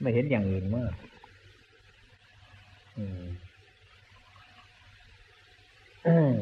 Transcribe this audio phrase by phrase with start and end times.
[0.00, 0.92] ไม่เห็นอย่างอื่นมาก
[2.98, 3.04] อื
[6.34, 6.36] ม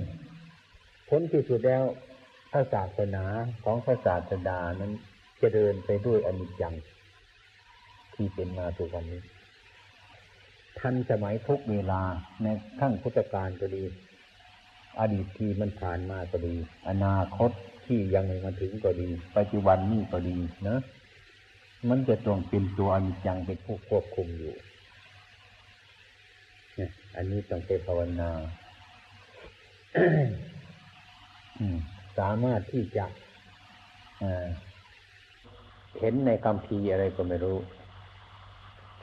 [1.09, 1.85] ผลที่สุดแล้ว
[2.53, 3.25] พระศาสนา
[3.65, 4.97] ของพระศาสดานั้นจ
[5.39, 6.75] เจริญไปด้วยอนิจจัง
[8.15, 9.23] ที่เป็นมาทุกวันนี้
[10.79, 12.03] ทันสมัยทุกเวลา
[12.43, 12.47] ใน
[12.81, 13.85] ขั้งพุทธกาลก็ดี
[15.01, 16.55] อดีตที่มันผ่านมาก็ดี
[16.89, 17.51] อนาคต
[17.87, 20.37] ที่ยังไม่มาถึงก็ดี ปัจจุบันนี้ก็ดี
[20.69, 20.79] นะ
[21.89, 24.55] มันจะต้องเป็นตัวอนิจจังเป็นผู้ควบคุมอยู่
[26.77, 28.31] เนี่ยอันนี้ต้องไปภาวนา
[32.19, 33.05] สามารถที่จะ
[35.99, 37.59] เห็นในคำพีอะไรก็ไม่รู้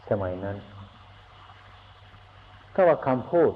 [0.10, 0.58] สมัยนั้น
[2.74, 3.52] ก็ว่าคำพูด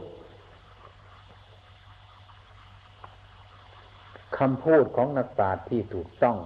[4.39, 6.38] คำพูดของนักปราชญ์ที่ถูกต้อง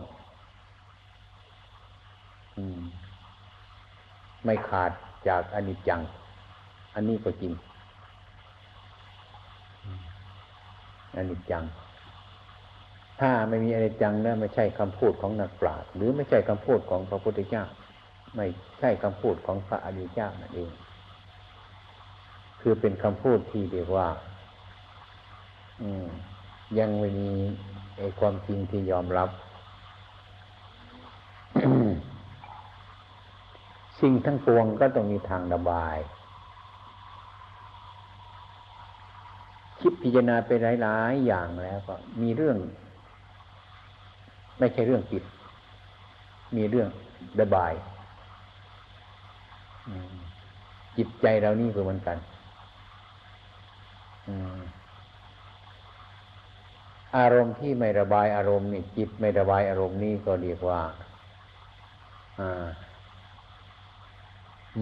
[4.46, 4.92] ไม่ขาด
[5.28, 6.02] จากอนิจจัง
[6.96, 7.54] อันนี้ก็จริง
[11.18, 11.64] อนิจจัง
[13.20, 17.64] ถ้าไม่มีอนิจจังแล้วไม่ใช่คำพูดของนักปราชญ์หรือไม่ใช่คำพูดของพระพุทธเจ้า
[18.36, 18.46] ไม่
[18.80, 20.72] ใช่คำพูดของพระอริยเจ้านั่นเอง
[22.62, 24.08] คือเป็นคำพูดที่เรียกว่า
[25.82, 26.08] อืม
[26.80, 27.30] ยังไม่มี
[27.98, 29.30] ไอความจริงที่ยอมรับ
[34.02, 35.98] สิ่งทั้งปวงก็ต้องมีทางระบาย
[39.82, 40.50] คิดพิจารณาไป
[40.82, 42.58] หลายๆอย่างแล้วก็มีเรื่อง
[44.60, 45.24] ไม่ใช่เรื่องจิต
[46.58, 46.90] มีเรื่อง
[47.42, 47.74] ระบาย
[50.98, 52.18] จิตใจเรานี่ก็เหมือนกัน
[57.18, 60.82] อารมณ์ที่ไม่ระบายอารมณ์นี่จิตไม่ระบายอารมณ์นี่ก็เรียกว่า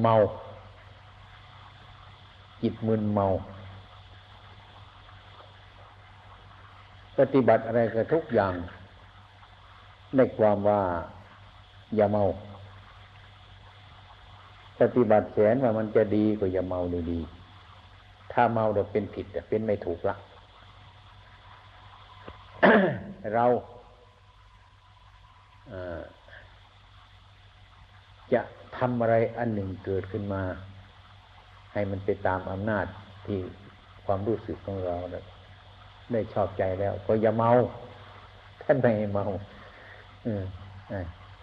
[0.02, 0.16] เมา
[2.62, 3.28] จิตมึนเมา
[7.18, 8.54] ปฏิบัติอะไรก็ทุกอย่าง
[10.16, 10.82] ในความว่า
[11.96, 12.24] อย่าเมา
[14.80, 17.20] ปฏิบัติแสนว่ามันจะดีก็อย่าเมาดีดี
[18.32, 20.16] ถ้าเมาเดี๋ยวเป็นผิดเป็นไม่ถูกละ
[23.34, 23.46] เรา
[28.34, 28.42] จะ
[28.80, 30.44] ทำอะไรอันหนึ่งเกิดขึ้นมา
[31.74, 32.86] ให้มันไปตามอำนาจ
[33.26, 33.40] ที่
[34.06, 34.98] ความรู้สึกของเรา
[36.12, 37.52] ได้ชอบใจแล้ว ก็อย่าเมา
[38.64, 39.26] ท่านไม่เมา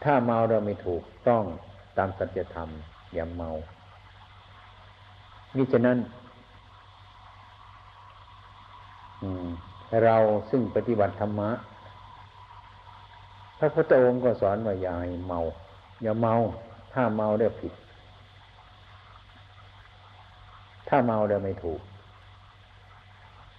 [0.05, 1.45] ถ้าเมาเราไม่ถูกต้อง
[1.99, 2.69] ตามสัจธรรม
[3.15, 3.51] อย่าเมา
[5.57, 5.99] มิฉะนั้น
[10.05, 10.17] เรา
[10.51, 11.51] ซึ่งปฏิบัติธรรมะ
[13.59, 15.41] พระพุทธองค์ก็สอนว่าอย่าให้เมา
[16.03, 16.35] อย่าเมา
[16.99, 17.73] ถ้าเมาเรียผิด
[20.89, 21.81] ถ้าเมาเรียไม่ถูก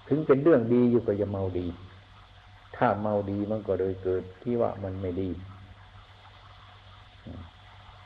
[0.08, 1.68] ถึงเป็นเรื่องดีอยู่ก็อย่าเมาดี
[2.78, 5.30] ถ้าเมาดีมันก็เลยเกิดที่ว่ามันไม่ดี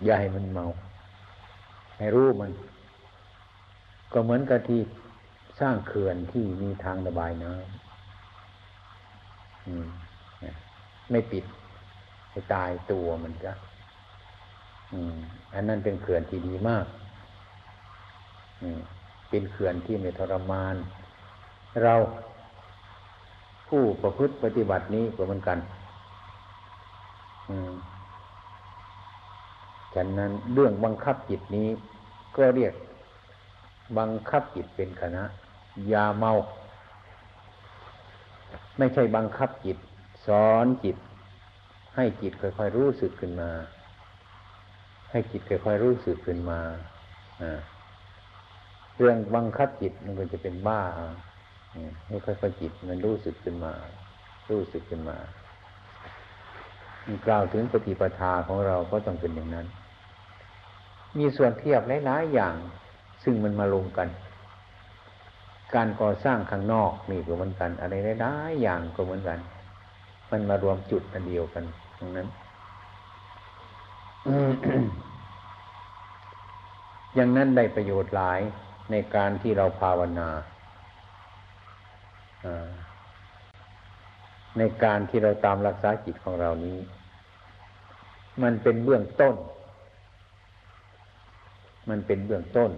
[0.03, 0.66] อย่าให้มันเมา
[1.97, 2.52] ให้รู้มัน
[4.14, 4.81] ก็เหมือนกับที่
[5.59, 11.46] สร้างเขื่อนที่มีทางระบายน้ำไม่ปิด
[12.31, 13.52] ให้ตายตัวมันจะ
[15.53, 16.85] อันนั้นเป็นเขื่อนที่ดีมาก
[19.29, 20.75] เป็นเขื่อนที่ไม่ทรมาน
[21.84, 21.96] เรา
[23.68, 25.57] ผู้ประพฤติปฏิบัตินี้ก็เหมือนกัน
[29.94, 31.68] ฉะนั้นเรื่องบังคับจิตนี้
[32.38, 32.73] ก็เรียก
[33.97, 35.23] บังคับจิตเป็นคณะ
[35.91, 36.31] ยาเมา
[38.78, 39.78] ไม่ใช่บังคับจิต
[40.28, 40.97] สอนจิต
[41.96, 43.50] ให้จิตค่อยๆรู้สึกขึ้นมา
[45.11, 46.59] ให้จิตค่อยๆรู้สึกขึ้นมา
[48.97, 50.81] เรื่องบังคับจิตมันก็จะเป็นบ้า
[52.07, 53.73] ให้ค่อยๆจิตมันรู้สึกขึ้นมา
[54.51, 55.17] รู้สึกขึ้นมา
[57.28, 59.67] กล่าวถึงปฏิปทาของเราก็ต้องเป็นอย่างนั้น
[61.17, 62.55] มีส่วนเทียบหลายๆอย่าง
[63.23, 64.07] ซึ่งมันมาลงกัน
[65.75, 69.40] การก่อสร้างข้างนอกนี่ก็เหมือนกัน อะไรได้ๆอย่างก็เหมือนกัน
[70.31, 71.64] มันมารวมจุดอันเดียวกัน
[71.99, 72.28] ตรงนั้น
[77.16, 78.40] อย่างนั้นได้ประโยชน์หลาย
[78.91, 80.29] ในการที่เราภาวนา
[84.58, 86.78] ในการที่เราตามรักษาจิตของเรานี้
[88.44, 89.35] มันเป็นเบื้องต้น
[91.90, 92.72] มันเป็นเบื้องต้น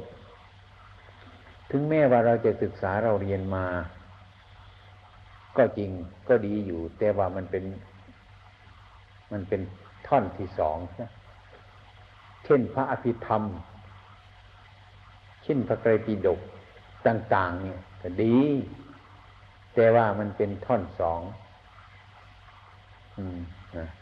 [1.69, 3.65] ถึงแม้ว่าเราจะศึกษาเราเรียนมา
[5.57, 5.91] ก็จริง
[6.29, 7.63] ก็ดีอยู่ แต่ว่ามันเป็น
[9.31, 9.61] มันเป็น
[10.07, 11.11] ท่อนที่สองนะ
[12.45, 13.43] เช่นพระอภิธรรม
[15.43, 16.39] เช่นพระไตรปิฎก
[17.07, 18.37] ต่าง ๆ เนี่ยก็ดี
[19.73, 21.21] แต่ว่ามันเป็นท่อนสอง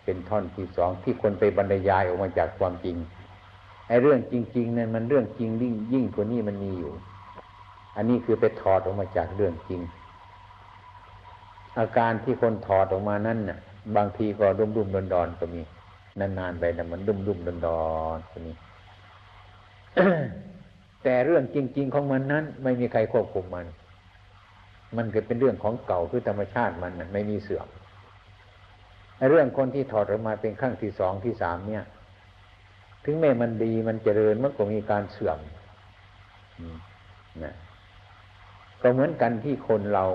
[0.04, 2.98] เป็นท่อนที่สองที่คนไปบรรยายออกมาจากความจริง
[3.88, 6.92] ไอ้เรื่องจริง ๆ นั้นมันเรื่องจริงยิ่งยิ่งกว่านี้มันมีอยู่
[7.96, 9.82] อันนี้คือไปถอดออกมาจากเรื่องจริง
[11.80, 13.60] อาการที่คนถอดออกมานั้นน่ะ
[13.96, 15.62] บางทีก็ดุมดุมดอนดอนก็มี
[16.20, 17.84] นานๆไปแต่มันดุมดุมดอนดอ
[18.16, 18.52] นก็มี
[21.04, 23.68] แต่เรื่องจริง ๆ ของมันนั้น ไม่มีใครควบคุมมัน
[24.98, 27.68] มันเกิดเป็นเรื่องของเก่าคือธรรมชาติมันไม่มีเสื่อม
[29.30, 31.84] เรื่องคนที่ถอดออกมาเป็นขั้งที่สองที่สามเนี่ย
[33.06, 35.40] ถึงแม้มันดีมันเจริญมันก็มีการเสื่อม
[37.44, 37.56] นะ
[38.82, 40.06] ก็เหมือนกันที่คนเรา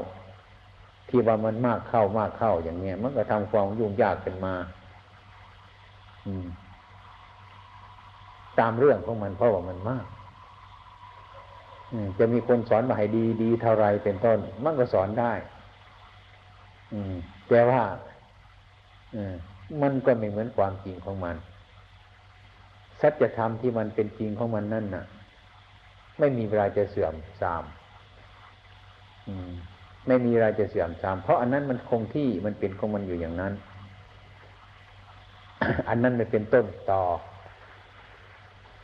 [1.08, 4.54] ที่ว่ามันมากเข้ามากเข้าอย่างเนี้ย มันก็ทำความยุ่งยากขึ้นมา
[8.60, 10.06] ตามเรื่องของมันเพราะว่ามันมาก
[12.18, 15.32] จะมีคนสอนมาให้ดีดีเท่าไรเป็นต้น มันก็สอนได้
[16.92, 17.14] อืม
[17.48, 17.82] แต่ว่า
[19.82, 21.36] มันก็ไม่เหมือนความจริงของมัน
[23.00, 25.04] สัจธรรมที่มันเป็นจริงของมันนั่นน่ะ
[26.18, 27.64] ไม่มีเวลาจะเสื่อมทราม
[30.06, 33.52] ไม่มีเวลาจะเสื่อมทราม เพราะอันนั้นมันคงที่มันเป็นของมันอยู่อย่างนั้น
[35.88, 37.02] อันนั้นไมันเป็นต้นต่อ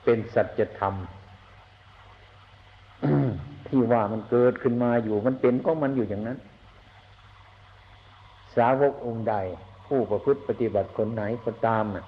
[0.05, 0.95] เป็นสัจธรรม
[3.67, 6.39] ที่ว่ามันเกิดขึ้นมาอยู่มันเป็นของมันอยู่อย่างนั้น
[8.57, 9.35] สาวกองค์ใด
[9.87, 12.05] ผู้ประพฤติปฏิบัติคนไหนก็ตามน่ะ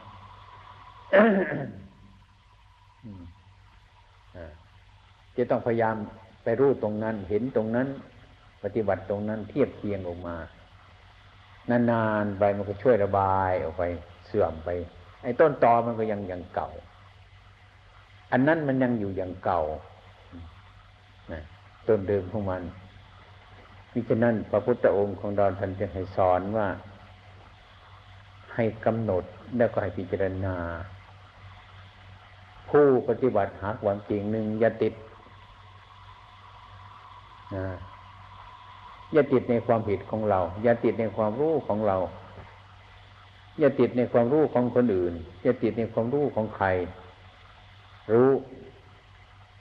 [5.37, 5.97] จะต้องพยายาม
[6.45, 7.89] ไปรู้ตรงนั้น เห็นตรงนั้น
[8.63, 10.37] ปฏิบัติตรงนั้นเทียบเคียงออกมา
[11.71, 13.83] นานๆไปมันก็ช่วยระบายออกไป
[14.27, 14.69] เสื่อมไป
[15.23, 16.69] ไอ้ต้นตอมันก็ยังยังเก่า
[18.33, 19.63] อันนั้นมันยังอยู่อย่างเก่า
[21.89, 22.63] ต้นเดิมของมัน
[23.93, 26.69] มิฉะนั้นพระพุทธองค์ของดอนท่านจึงให้สอนว่า
[28.55, 29.25] ให้กำหนด
[29.57, 30.57] แล้วก็ให้พิจารณา
[32.69, 34.95] ผู้ปฏิบัติหาความจริงหนึ่งอย่าติด
[37.57, 37.67] นะ
[39.13, 41.97] อย่าติดในความผิดของเรา อย่าติดในความรู้ของเรา
[43.59, 46.67] อย่าติดในความรู้ของคนอื่น อย่าติดในความรู้ของใคร
[48.13, 48.31] รู้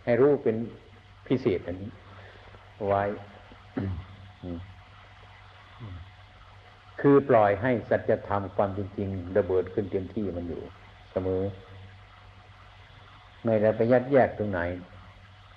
[0.04, 0.56] ให้รู้เป็น
[1.28, 1.92] พิเศษอันนี้
[2.88, 3.04] ไว้
[7.02, 10.62] คือปล่อยให้สัจธรรมความจริงๆระเบิดขึ้นเต็มที่มันอยู่
[11.12, 11.42] เสมอ
[13.44, 14.60] ไม่ได้ไปยัดแยกตรงไหน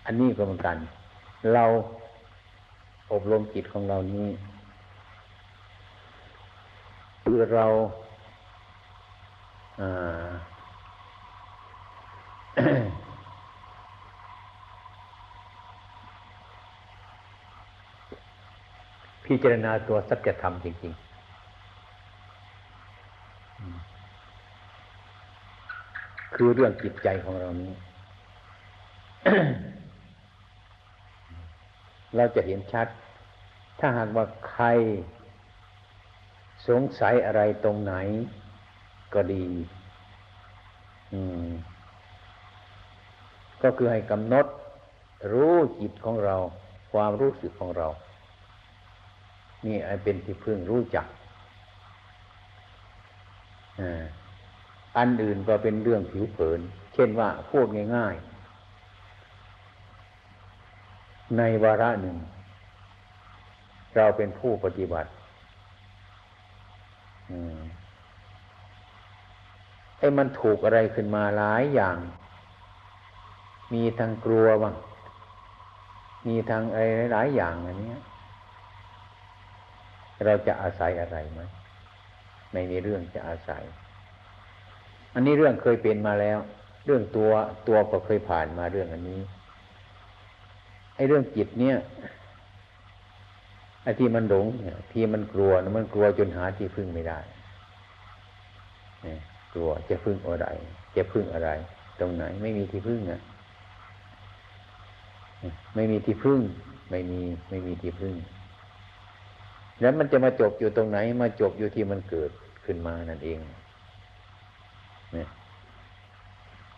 [0.06, 0.76] อันนี้ก็เหมือนกัน
[1.54, 1.64] เรา
[3.12, 4.28] อบรมจิตของเรานี้
[7.22, 7.66] คือเรา
[9.78, 9.80] พิ
[19.42, 21.02] จารณาตัวสัจธรรมจริง ๆ
[26.34, 27.72] คือเรื่องจิตใจของเรานี้
[32.16, 32.86] เราจะเห็นชัด
[33.78, 34.64] ถ้าหากว่าใคร
[36.68, 37.94] สงสัยอะไรตรงไหน
[39.14, 39.44] ก็ดี
[41.12, 41.48] อืม
[43.62, 44.46] ก็คือให้กำหนด
[45.32, 46.36] รู้จิตของเรา
[46.92, 47.88] ความรู้สึกของเรา
[49.66, 51.06] นี่เป็นที่พึ่งรู้จัก
[54.98, 56.60] อันอื่นก็เป็นเรื่องผิวเผิน
[56.94, 57.66] เช่นว่าพูด
[57.96, 58.36] ง่าย ๆ
[61.36, 62.16] ในวาระหนึ่ง
[63.96, 65.10] เราเป็นผู้ปฏิบัติ
[69.98, 71.98] ไอ้มันถูกอะไรขึ้นมาหลายอย่าง
[73.74, 74.74] มีทางกลัวบ้าง
[76.26, 77.92] มีทางอะไรหลายอย่างอันนี้
[80.24, 81.40] เราจะอาศัยอะไรไหม
[82.52, 83.62] ไม่มีเรื่องจะอาศัย
[85.14, 86.38] อันนี้เรื่องเคยเป็นมาแล้ว
[86.86, 87.30] เรื่องตัว
[87.68, 89.20] ตัวก็เคยผ่านมาเรื่องอันนี้
[90.96, 91.76] ไอ้เรื่องจิตเนี่ย
[93.82, 97.18] ไอ้ที่มันหลงเนี่ยที่มันกลัว มันกลัวจนหาที่พึ่งไม่ได้
[99.56, 100.48] ลัวจะพึ่งอะไร
[100.96, 101.50] จะพึ่งอะไร
[102.00, 103.20] ตรงไหน ไม่มีที่พึ่งอะ
[105.74, 106.40] ไม่มีที่พึ่ง
[106.90, 108.14] ไม่มีไม่มีที่พึ่ง
[109.80, 112.30] แล้วมันจะมาจบอยู่ตรงไหน มาจบอยู่ที่มันเกิด
[112.64, 113.38] ขึ้นมานั่นเอง
[115.14, 115.28] เนี่ย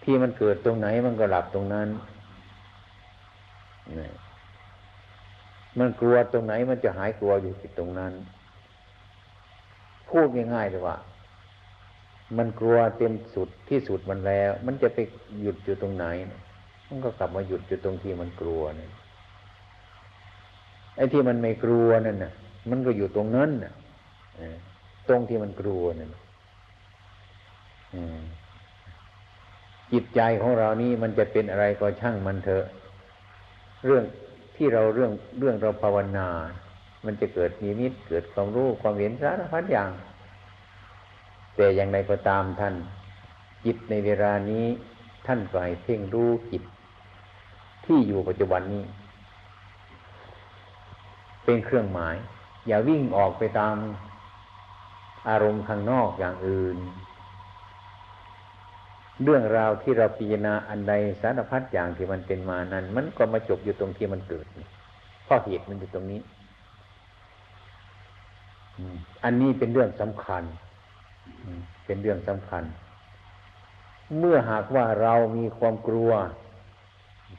[0.02, 1.88] ที่มันเกิดตรงไหนมันก็หลับตรงนั้น
[3.96, 4.12] เนี่ย
[5.78, 8.12] มันกลัวตรงไหนมันจะหายกลัวอยู่ที่ตรงนั้น
[10.08, 10.96] พูดง่ายๆเลยว่า
[12.36, 14.98] มันกลัวเต็มสุดที่สุดมันแล้ว มันจะไป
[15.42, 16.04] หยุดอยู่ตรงไหน
[16.88, 18.88] มันก็กลับมาหยุดอยู่ตรงที่มันกลัวนี่
[20.96, 22.32] ไอ้ที่มันไม่กลัวนั่นน่ะ
[22.70, 23.72] มันก็อยู่ตรงนั้นน่ะ
[25.08, 26.10] ตรงที่มันกลัวนั่น
[29.92, 32.64] จิตใจของเรานี่มันจะเป็นอะไรก็ช่างมันเถอะ
[33.86, 34.04] เรื่อง
[34.56, 36.28] ที่เราเรื่องเรื่องเราภาวนา
[37.04, 39.90] มันจะเกิดมีมิตเกิดความรู้ความเห็นสารพัดอย่าง
[41.60, 42.74] แต่อย่างไรก็ตามท่าน
[43.64, 44.66] จิตในเวลานี้
[45.26, 46.62] ท่านก็ให้เพ่งรู้จิต
[47.84, 48.84] ที่อยู่ปัจจุบันนี้
[51.44, 52.16] เป็นเครื่องหมาย
[52.66, 53.76] อย่าวิ่งออกไปตาม
[55.28, 56.78] อารมณ์ข้างนอกอย่างอื่น
[59.22, 64.46] เรื่องราวที่เราพิจารณาอันใดสารพัดอย่างที่มันเป็นมานั้น มันก็มาจบอยู่ตรงที่มันเกิด
[65.24, 66.20] เพราะเหตุมันอยู่ตรงนี้
[69.24, 70.44] อันนี้เป็นเรื่องสำคัญ
[71.84, 72.64] เป็นเรื่องสำคัญ
[74.18, 76.10] เมื่อหากว่าเรามีความกลัว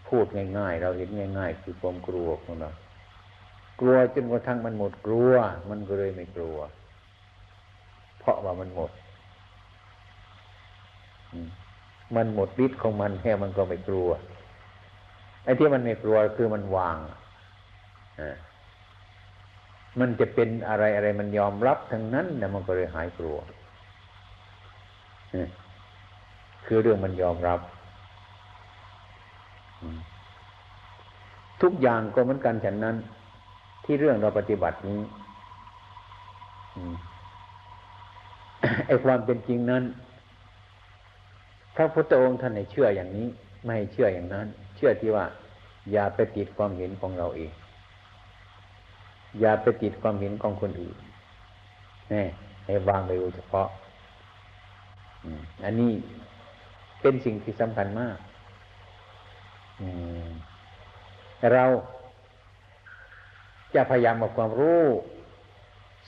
[0.10, 0.25] พูด
[0.58, 2.69] ง่าย ๆ เราเห็นง่าย ๆ คือความกลัวของเรา
[3.79, 5.34] กลัวจนกระทั่งมันหมดกลัว
[5.69, 6.58] มันก็เลยไม่กลัว
[8.19, 8.91] เพราะว่ามันหมด
[12.15, 14.10] มันหมดฤทธิ์ของมันแค่มันก็ไม่กลัว
[15.43, 16.98] ไอ้ที่มันไม่กลัวคือมันวาง
[20.00, 23.38] มันจะเป็นอะไรอะไรมันยอมรับทั้งนั้นนะมันก็เลยหายกลัว
[26.65, 27.59] คือเรื่องมันยอมรับ
[31.62, 32.95] ทุกอย่างก็เหมือนกันฉันนั้น
[33.83, 35.00] ที่เรื่องเราปฏิบัตินี้
[38.88, 39.83] ไอ้ความเป็นจริงนั้น
[41.75, 43.27] พระพุทธองค์ท่านให้เชื่ออย่างนี้
[43.63, 45.25] ไม่ให้เชื่ออย่างนั้น เชื่อที่ว่า
[45.91, 47.51] อย่าไปติดความเห็นของเราเอง
[49.39, 50.98] อย่าไปติดความเห็นของคนอื่น
[52.13, 52.24] นี่
[52.65, 53.67] ให้วางไปโดยเฉพาะ
[55.63, 55.91] อันนี้
[57.01, 58.17] เป็นสิ่งที่สำคัญมาก
[61.53, 61.65] เรา
[63.75, 64.83] จะพยายามเอาความรู้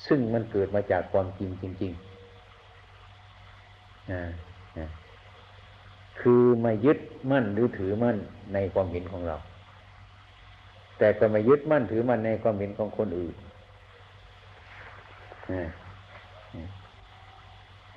[0.08, 2.10] ซึ่งมันเกิดมาจากความจริงจริงๆ
[6.22, 7.00] คือมายึด
[7.32, 8.18] มั่นหรือถือมั่น
[8.53, 9.36] ในความเห็นของเรา
[10.98, 13.36] แต่ก็มายึดมั่นถือมั่นในความเห็นของคนอื่น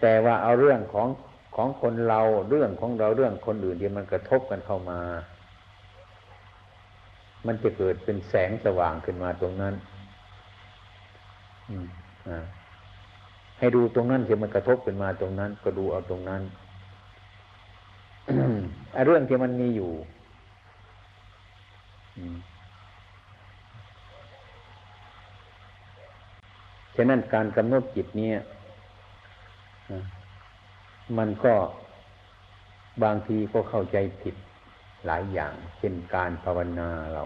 [0.07, 1.09] แต่ว่าเอาเรื่องของ
[1.57, 2.21] ของคนเรา
[2.51, 5.01] เรื่องของเราเรื่องคนอื่นที่มันกระทบกันเข้ามา
[7.47, 9.75] มันจะเกิดเป็นแสงสว่างขึ้นมาตรงนั้น
[13.59, 16.43] ให้ดูตรงนั้นที่มันกระทบขึ้นมาตรงนั้น ก็ดูเอาตรงนั้น
[19.07, 19.93] เรื่องที่มันมีอยู่
[26.97, 28.39] ฉะนั้นการกำหนดจิตเนี่ย
[31.19, 31.55] มันก็
[33.05, 34.35] บางทีก็เข้าใจผิด
[35.07, 37.25] หลายอย่าง เช่นการภาวนาเรา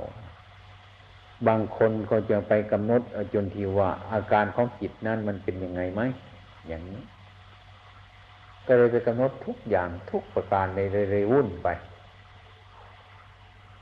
[1.48, 3.02] บางคนก็จะไปกำหนด
[3.34, 6.00] จนทีว่า อาการของจิตนั้นมันเป็นยังไงไหม
[6.68, 7.00] อย่างนี้
[8.66, 11.68] ก็เลยไปกำหนดทุกอย่างทุกประการในเรยวุ่นไป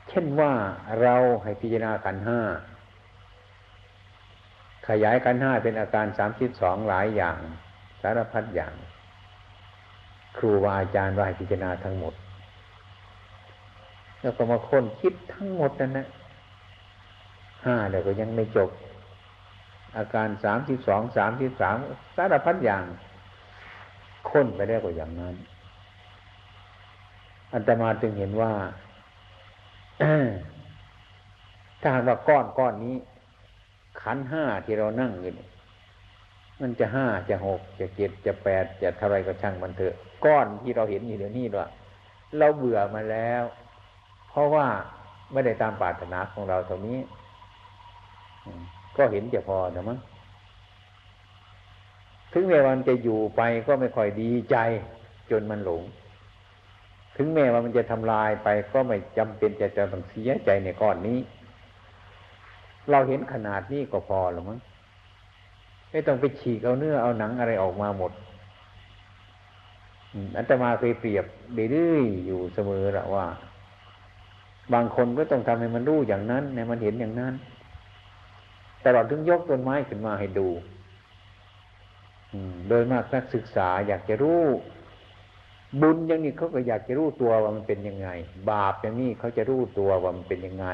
[0.09, 0.53] เช่นว่า
[1.01, 2.41] เราให้พิจารณาขันห้า
[4.87, 8.73] ขยายขันห้าเป็นอาการสามสิบสองหลายอย่างารพัดอย่าง
[10.37, 12.13] ครูบาอาจารย์วาให้พิจารณาทั้งหมด
[14.21, 16.07] แล้วก็มาค้นคิดทั้งหมดนั่นนะ
[17.65, 18.69] ห้าเดี๋ยวก็ยังไม่จบ
[19.97, 21.77] อาการสามสิบสองสามสิบสาม
[22.15, 22.83] สารพัดอย่าง
[24.29, 25.35] ค้นไปได้กว่าอย่างนั้น
[27.53, 28.51] อันตมาจึงเห็นว่า
[31.81, 32.95] ถ้าหากว่าก้อนก้อนนี้
[34.01, 35.47] ขันห้าที่เรานั่งอยู่นี่
[36.61, 39.95] มันจะห้าจะหกจะเจ็ดจะแปดจะเท่าไรก็ช่างมันเถอะ
[40.25, 41.67] ก้อนที่เราเห็นอยู่เดี๋ยวนี้ว่า
[42.37, 43.43] เราเบื่อมาแล้ว
[44.29, 44.67] เพราะว่า
[45.31, 46.99] ไม่ได้ตามปรารถนาของเราตรงนี้
[48.97, 49.99] ก็เห็นจะพอนะมั้ง
[52.33, 54.57] ถึงแม้วันจะอยู่ไปก็ไม่ค่อยดีใจ
[55.31, 55.81] จนมันหลง
[57.17, 61.19] ถึงแม้ว่ามันจะทำลายไปก็ไม่จำเป็นจะจะต้องเสียใจในก้อนนี้
[62.91, 64.59] เราเห็นขนาดนี้ก็พอหรือมั้ง
[65.91, 68.11] ไม่ต้องไปฉีกเอาเนื้อเอาหนังอะไรออกมาหมด
[70.37, 71.25] อันตมาเคยเปรียบ
[71.71, 73.25] เรื่อยอยู่เสมอละว่า
[74.73, 77.33] บางคนก็ต้องทำให้มันรู้อย่างนั้นให้มันเห็นอย่างนั้น
[78.81, 80.47] แต่เราถึงยกต้นไม้ขึ้นมาให้ดู
[82.67, 84.43] โดยมากนักศึกษาอยากจะรู้
[85.81, 88.09] บุญอย่างนี้เขาก็อยากจะรู้ตัวว่ามันเป็นยังไง
[88.49, 90.67] บาปอย่างนี้เขาจะรู้ตัวว่ามันเป็นยังไง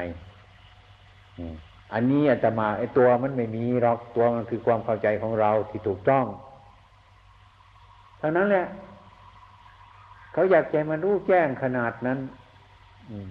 [1.94, 6.26] อันนี้อาตมาไอ้ตัวมันไม่มีหรอกตัวมันคือความเข้าใจของเราที่ถูกต้อง
[8.18, 8.66] เท่านั้นแหละ
[10.32, 12.18] เขาอยากใจมันรู้แจ้งขนาดนั้น
[13.10, 13.18] อื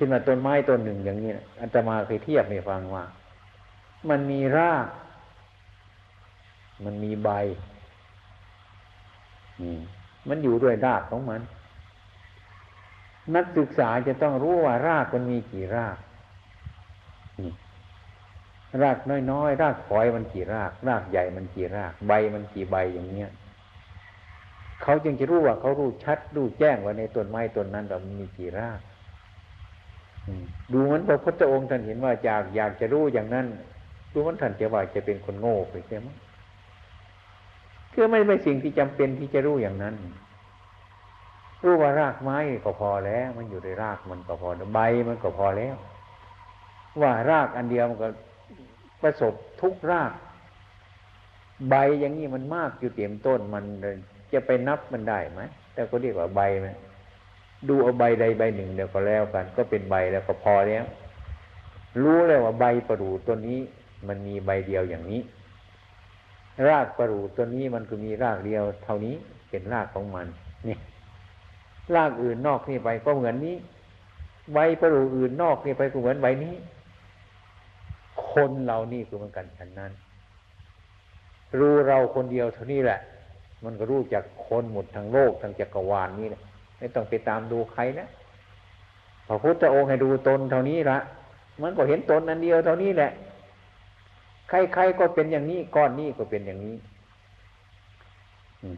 [0.00, 3.04] ช่นว่าต้นไม้ต้นหนึ่งอย่างนี้อัตมาเคยเทียบให้ฟังว่า
[4.08, 4.86] มันมีราก
[6.84, 7.30] มันมีใบ
[10.28, 11.40] มันอยู่ด้วยรากของมัน
[13.34, 15.96] นักศึกษาจะต้องรู้ว่ารากมันมีกี่ราก
[18.82, 18.98] ราก
[19.32, 23.30] น้อยๆรากฝอยมันกี่ราก รากใหญ่มันกี่ราก ใบมันกี่ใบอย่างเนี้ย
[24.82, 28.80] เขาจึงจะรู้ว่าเขารู้ชัดรู้แจ้งว่าในต้นไม้ต้นนั้นเรามีกี่ราก
[30.72, 33.46] ดูเหมือนพระพุทธองค์ท่านเห็นว่าอยากอยากจะรู้อย่างนั้น
[34.12, 36.08] ดูมันท่านจะว่าจะเป็นคนโง่ไปใช่ไหม
[37.92, 39.94] คือไม่ไม่สิ่งที่จำเป็นที่จะรู้อย่างนั้น
[41.64, 44.78] รู้ว่ารากไม้ก็พอแล้ว มันอยู่ในรากมันก็พอใบ
[45.08, 45.76] มันก็พอแล้ว
[47.00, 48.08] ว่ารากอันเดียวมันก็
[49.02, 50.12] ประสบทุกราก
[51.70, 53.64] ใบอย่างนี้มันมากอยู่เต็มต้นมัน
[54.32, 55.42] จะไปนับมันได้ไหม
[55.74, 56.68] แต่ก็เรียกว่าใบไหม
[57.68, 60.84] ดูเอาใบใดใบหนึ่งเดี๋ยวก็แล้วกัน ก็เป็นใบแล้วก็พอแล้ว
[62.02, 63.60] รู้แล้วว่าใบประดู่ตัวนี้
[64.08, 65.20] มันมีใบเดียวอย่างนี้
[66.68, 69.14] รากประดู่ตัวนี้มันก็มีรากเดียว เท่านี้
[69.50, 70.26] เป็นรากของมัน
[70.68, 70.76] นี่
[71.94, 73.56] รากอื่นนอกนี่ไปก็เหมือนนี้
[74.52, 76.54] ใบประดู่อื่นนอกนี่ไปก็เหมือนใบนี้
[78.32, 79.92] คนเรานี่คือเหมือนกันฉันนั้น
[81.58, 83.00] รู้เราคนเดียวเท่านี้แหละ
[83.64, 86.40] มันก็รู้จากคนหมดทั้งโลกทั้งจักรวาลนี้แหละ
[86.78, 88.08] ไม่ต้องไปตามดูใครนะ
[89.28, 90.98] พระพุทธองค์ให้ดูตนเท่านี้ละ
[91.62, 93.10] มันก็เห็นตนอันเดียวเท่านี้แหละ
[94.48, 96.76] ใครๆก็เป็นอย่างนี้ก้อนนี้ก็เป็นอย่างนี้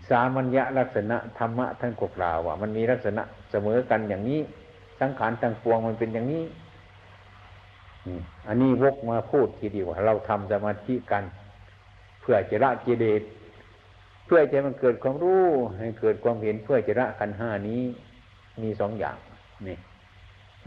[0.09, 4.41] สามัญญลักษณะธรรมะท่านกกล่าวว่ามันมีลักษณะเสมอกันอย่างนี้
[5.01, 6.43] สังขารทั้งปวงมันเป็นอย่างนี้
[8.49, 11.25] อันนี้วกมาพูดทีเดียวเราทำสมาธิกัน
[12.21, 13.23] เพื่อจะละกิเลส
[14.27, 15.47] เพื่อจะมันเกิดความรู้
[15.79, 17.83] ให้เกิดความเห็นเพื่อจะละขันห้านี้
[18.63, 19.17] มีสองอย่าง
[19.67, 19.77] นี่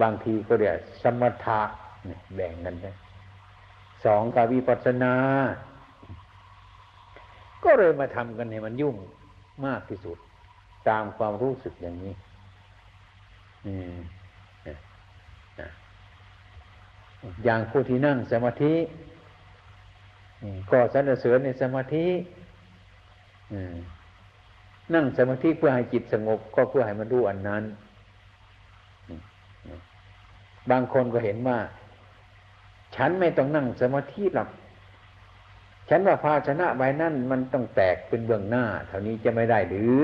[0.02, 1.62] บางทีก็เรียกสมถะ
[2.10, 2.92] นี่แบ่งกันได้
[4.06, 5.14] สองกาวิปัสนา
[7.64, 8.96] ก็เลยมาทำกันให้มันยุ่ง
[9.66, 10.18] มากที่สุด
[10.90, 12.14] ตามความรู้สึกอย่างนี้
[13.66, 13.96] อืม
[17.44, 18.74] อย่างผู้ที่นั่งสมาธิ
[20.72, 22.08] ก็สรรเสริญในสมาธิ
[24.94, 27.64] นั่งสมาธิเพื่อให้จิตสงบ ก็เพื่อให้มันรู้อันนั้น
[30.72, 31.60] บางคนก็เห็นว่า
[32.96, 34.50] ฉันไม่ต้องนั่งสมาธิหรอก
[35.90, 40.02] ฉันว่าภาชนะใบนั้นมันต้องแตกเป็นเบื้องหน้า เท่านี้จะไม่ได้หรือ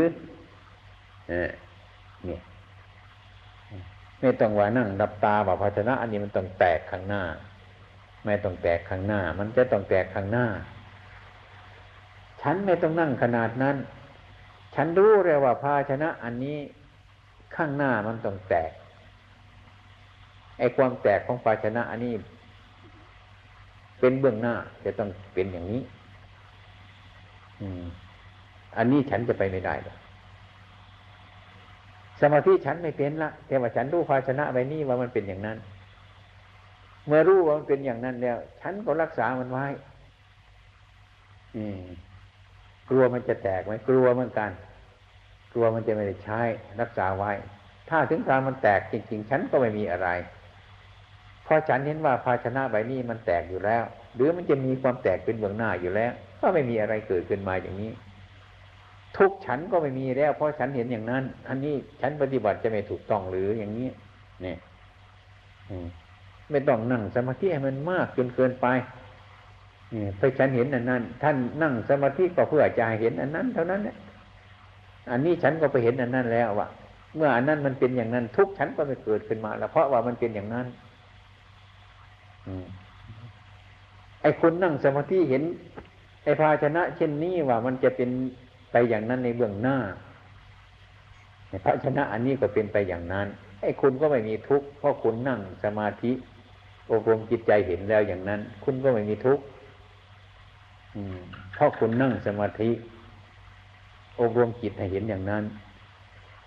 [2.26, 2.42] เนี่ย
[4.22, 7.24] ไม่ต้องว่านั่งดับตาว่าภาชนะ อันนี้มันต้องแตกข้างหน้า
[8.26, 10.46] ไม่ต้องแตกข้างหน้า มันจะต้องแตกข้างหน้า
[12.42, 13.76] ฉันไม่ต้องนั่งขนาดนั้น
[14.76, 16.58] ฉันรู้เลยว่าภาชนะ อันนี้
[17.56, 18.72] ข้างหน้ามันต้องแตก
[20.60, 22.14] ไอ้ความแตกของภาชนะ อันนี้
[24.00, 24.56] เป็นเบื้องหน้า
[24.86, 25.82] จะต้องเป็นอย่างนี้
[27.62, 27.84] อืม
[28.78, 29.98] อันนี้ฉันจะไปไม่ได้หรอก
[32.22, 35.58] สมาธิฉันไม่เป็นละแต่ว่าฉันรู้ภาชนะใบนี้ว่ามันเป็นอย่างนั้น
[37.06, 39.66] เมื่อรู้ว่ามันเป็นอย่างนั้นแล้ว ฉันก็รักษามันไว้
[41.56, 41.82] อืม
[42.90, 44.52] กลัวมันจะแตกไหมกลัวเหมือนกัน
[45.54, 46.42] กลัวมันจะไม่ได้ใช้
[46.82, 47.32] รักษาไว้
[47.90, 50.10] ถ้าถึงการมันแตกจริง ๆ ฉันก็ไม่มีอะไร
[51.44, 53.84] เพราะฉันเห็นว่าภาชนะใบนี้มันแตกอยู่แล้ว
[54.16, 57.92] หรือมันจะมีความแตกเป็นเบื้องหน้าอยู่แล้ว ก็ไม่มีอะไรเกิดขึ้นมาอย่างนี้
[59.18, 63.88] ทุกฉันก็ไม่มีแล้ว เพราะฉันเห็นอย่างนั้น อันนี้ฉันปฏิบัติจะไม่ถูกต้องหรืออย่างนี้
[64.42, 64.58] เนี่ย
[66.52, 68.68] ไม่ต้องนั่งสมาธิให้มันมากจนเกินไป
[70.18, 73.98] เพื่อฉันเห็นอันนั้น ท่านนั่งสมาธิก็เพื่อจะเห็นอันนั้น เท่านั้นเนี่ย
[75.12, 76.68] อันนี้ฉันก็ไปเห็นอันนั้นแล้วว่า
[77.16, 80.68] เมื่ออันนั้นมันเป็นอย่างนั้น ทุกฉันก็ไม่เกิดขึ้นมา แล้ว เพราะว่ามันเป็นอย่างนั้น
[84.22, 85.44] ไอ้คนนั่งสมาธิเห็น
[86.24, 88.10] ไอ้ภาชนะ เช่นนี้ว่ามันจะเป็น
[88.72, 89.78] ไปอย่างนั้นในเบื้องหน้า
[91.66, 93.28] ภาชนะอันนี้ก็เป็นไปอย่างนั้น
[93.62, 96.12] ไอ้คุณก็ไม่มีทุกข์เพราะคุณนั่งสมาธิ
[96.92, 99.44] อบรมจิตใจเห็นแล้วอย่างนั้น คุณก็ไม่มีทุกข์
[101.56, 102.70] เพราะคุณนั่งสมาธิ
[104.22, 105.44] อบรมจิตให้เห็นอย่างนั้น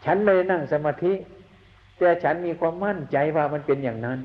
[0.04, 1.12] ฉันไม่ได้นั่งสมาธิ
[1.98, 4.18] แต่ฉันมีความมั่นใจว่ามันเป็นอย่างนั้น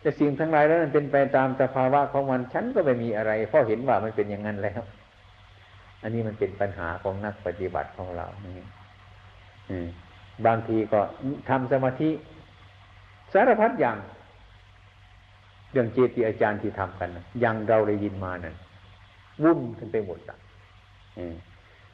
[0.00, 4.80] แต่สิ่งทั้งหลายแล้วมันเป็นไปตามสภาวะของมัน ฉันก็ไม่มีอะไร เพราะเห็นว่ามันเป็นอย่างนั้นแล้ว
[6.02, 8.66] อันนี้มันเป็นปัญหาของนักปฏิบัติของเรานี่
[10.46, 11.00] บางทีก็
[11.48, 12.10] ทำสมาธิ
[13.32, 13.98] สารพัดอย่าง
[15.70, 17.08] เรื่องเจติอาจารย์ที่ทำกัน
[17.40, 18.54] อยังเราได้ยินมานั่น
[19.42, 20.38] วุ่นกันไปหมดอะ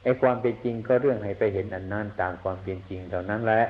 [0.03, 3.63] ไอ้ความเป็นจริงก็เรื่องให้ไปเห็นอันนั้นตามความเป็นจริงเท่านั้นแหละ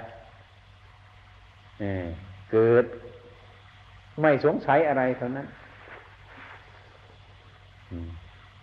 [2.51, 2.85] เกิด
[4.21, 5.47] ไม่สงสัยอะไรเท่านั้น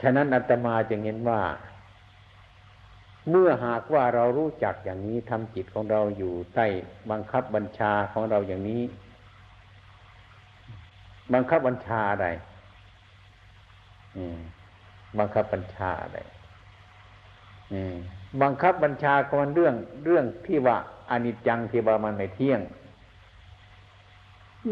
[0.03, 1.43] ฉะนั้นอาตมาจึงเห็นว่า
[3.31, 6.67] เมื่อหากว่าเรารู้จักอย่างนี้ทำจิตของเราอยู่ใต้
[7.11, 8.83] บังคับบัญชาของเราอย่างนี้
[11.35, 12.27] บังคับบัญชาอะไร
[15.19, 16.19] บังคับบัญชาอะไร
[18.43, 20.77] บังคับบัญชาก็มันเรื่องเรื่องที่ว่า
[21.11, 22.61] อนิจจังที่ว่ามันไม่เที่ยง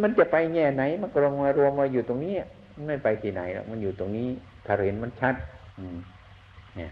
[0.02, 2.34] มันจะไปแง่ไหนมันก็ลงมารวมมาอยู่ตรงนี้
[2.74, 4.28] มันไม่ไปที่ไหนหรอกมันอยู่ตรงนี้
[4.66, 5.34] ถ้าเห็นมันชัด
[6.76, 6.90] เนี่ย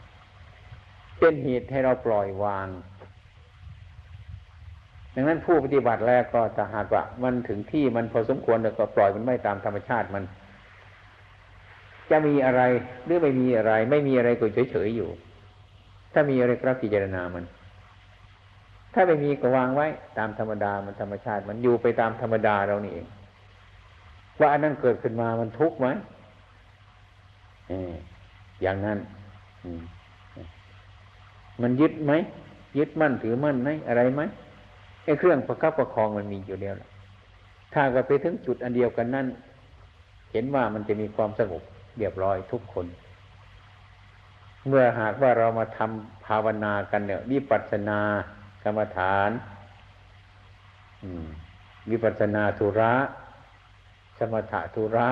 [1.19, 2.69] เป็นเหตุให้เราปล่อยวาง
[5.15, 10.25] ดังนั้นผู้ปฏิบัติแล้วก็ถ้าหากว่า มันถึงที่มันพอสมควรแล้วก็ปล่อยมันไม่ตามธรรมชาติมัน
[12.11, 12.63] จะมีอะไร
[13.05, 15.09] หรือไม่มีอะไร ไม่มีอะไรก็เฉยๆอยู่
[16.13, 17.45] ถ้ามีอะไรก็พิจารณามัน
[18.95, 19.87] ถ้าไม่มีก็วางไว้
[20.19, 23.07] ตามธรรมดามันธรรมชาติ มันอยู่ไปตามธรรมดาเรานี่เอง
[24.39, 25.89] ว่าอันนั้นเกิดขึ้นมามันทุกข์ไหม
[28.63, 28.99] อย่างนั้น
[31.63, 32.13] มันยึดไหม
[32.79, 34.23] ยึดมั่นถือมั่นไหมอะไรไหม
[35.05, 36.75] ไอ้เครื่องประคับประคองมันมีอยู่แล้ว
[37.75, 39.27] ถ้าก็ไปถึงจุดอันเดียวกันนั้น
[40.33, 41.63] เห็นว่ามันจะมีความสงบ
[41.99, 42.87] เรียบร้อยทุกคน
[44.69, 48.01] เมื่อหากว่าเรามาทำภาวนากันเนี่ยวิปัสสนา
[48.63, 49.31] กรรมฐาน
[51.91, 52.93] วิปัสสนาธุระ
[54.33, 55.11] มถะธุระ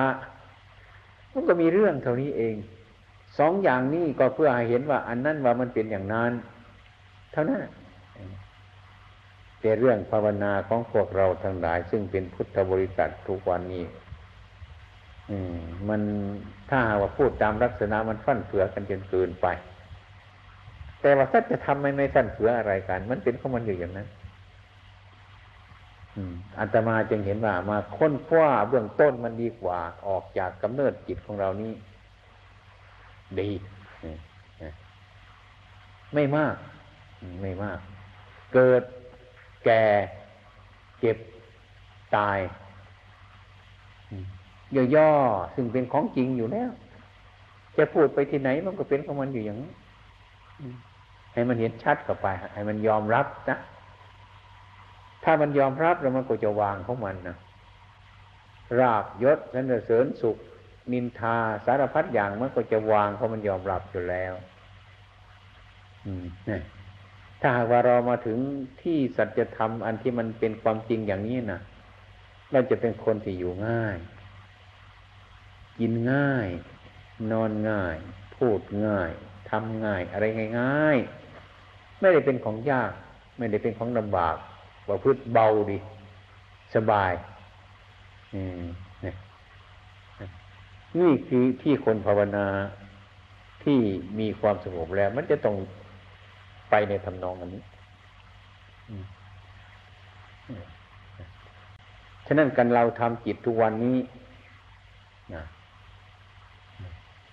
[1.33, 2.55] มันก็มีเรื่องเท่านี้เอง
[3.39, 6.31] สองอย่างนี้ก็เพื่อให้เห็นว่า อันนั้นว่ามันเป็นอย่างนั้น
[7.31, 7.61] เท่านั้น
[9.59, 13.85] เป็นเรื่องภาวนาของพวกเราทั้งหลาย ซึ่งเป็นพุทธบริษัททุกวันนี้
[15.89, 16.01] มัน
[16.69, 19.47] ถ้าว่าพูดตามลักษณะมันฟั่นเฟือกันจนเกินไป
[21.01, 24.07] แต่ว่าถ้าจะทำไม่ไม่ฟั่นเฟืออะไรกัน มันเป็นของมันอยู่อย่างนั้น
[26.59, 31.71] อัตมาจึงเห็นว่ามาค้นคว้าเบื้องต้นมันดีกว่าออกจากกำเนิดจิตของเรานี้
[33.39, 33.49] ดี
[36.13, 36.55] ไม่มาก
[37.41, 37.79] ไม่มาก
[38.53, 38.83] เกิด
[39.65, 39.83] แก่
[40.99, 41.17] เจ็บ
[42.15, 42.39] ตาย
[44.95, 46.71] ย่อๆซึ่งเป็นของจริงอยู่แล้ว
[47.77, 49.71] จะพูดไปที่ไหนมันก็เป็นของมันอยู่อย่างนี้
[51.33, 53.57] ให้มันเห็นชัดเข้าไป ให้มันยอมรับนะ
[55.23, 57.37] ถ้ามันยอมรับแล้วมันก็จะวางของมันนะ
[58.79, 60.37] ราบยศสรรเสริญสุข
[60.91, 64.33] นินทาสารพัดอย่างมันก็จะวางเพราะมันยอมรับอยู่แล้ว
[66.05, 66.61] อืมเนี่ย
[67.41, 68.37] ถ้าหากว่าเรามาถึง
[68.81, 71.59] ที่สัจธรรมอันที่มันเป็นความจริงอย่างนี้นะ
[72.51, 73.97] เราจะเป็นคนที่อยู่ง่าย
[75.79, 76.47] กินง่าย
[77.31, 77.95] นอนง่าย
[78.35, 79.11] พูดง่าย
[79.49, 80.25] ทำง่าย อะไร
[80.59, 82.91] ง่ายๆไม่ได้เป็นของยาก
[83.37, 84.37] ไม่ได้เป็นของลำบาก
[84.91, 85.77] ประพฤติเบาดี
[86.75, 87.13] สบาย
[88.35, 88.43] นี่
[90.99, 92.45] นี่คือที่คนภาวนา
[93.63, 93.79] ที่
[94.19, 95.55] มีความสงบแล้ว มันจะต้อง
[96.69, 97.63] ไปในทำนองอันนี้
[102.27, 103.97] ฉะนั้นกันเราทำจิตทุกวันนี้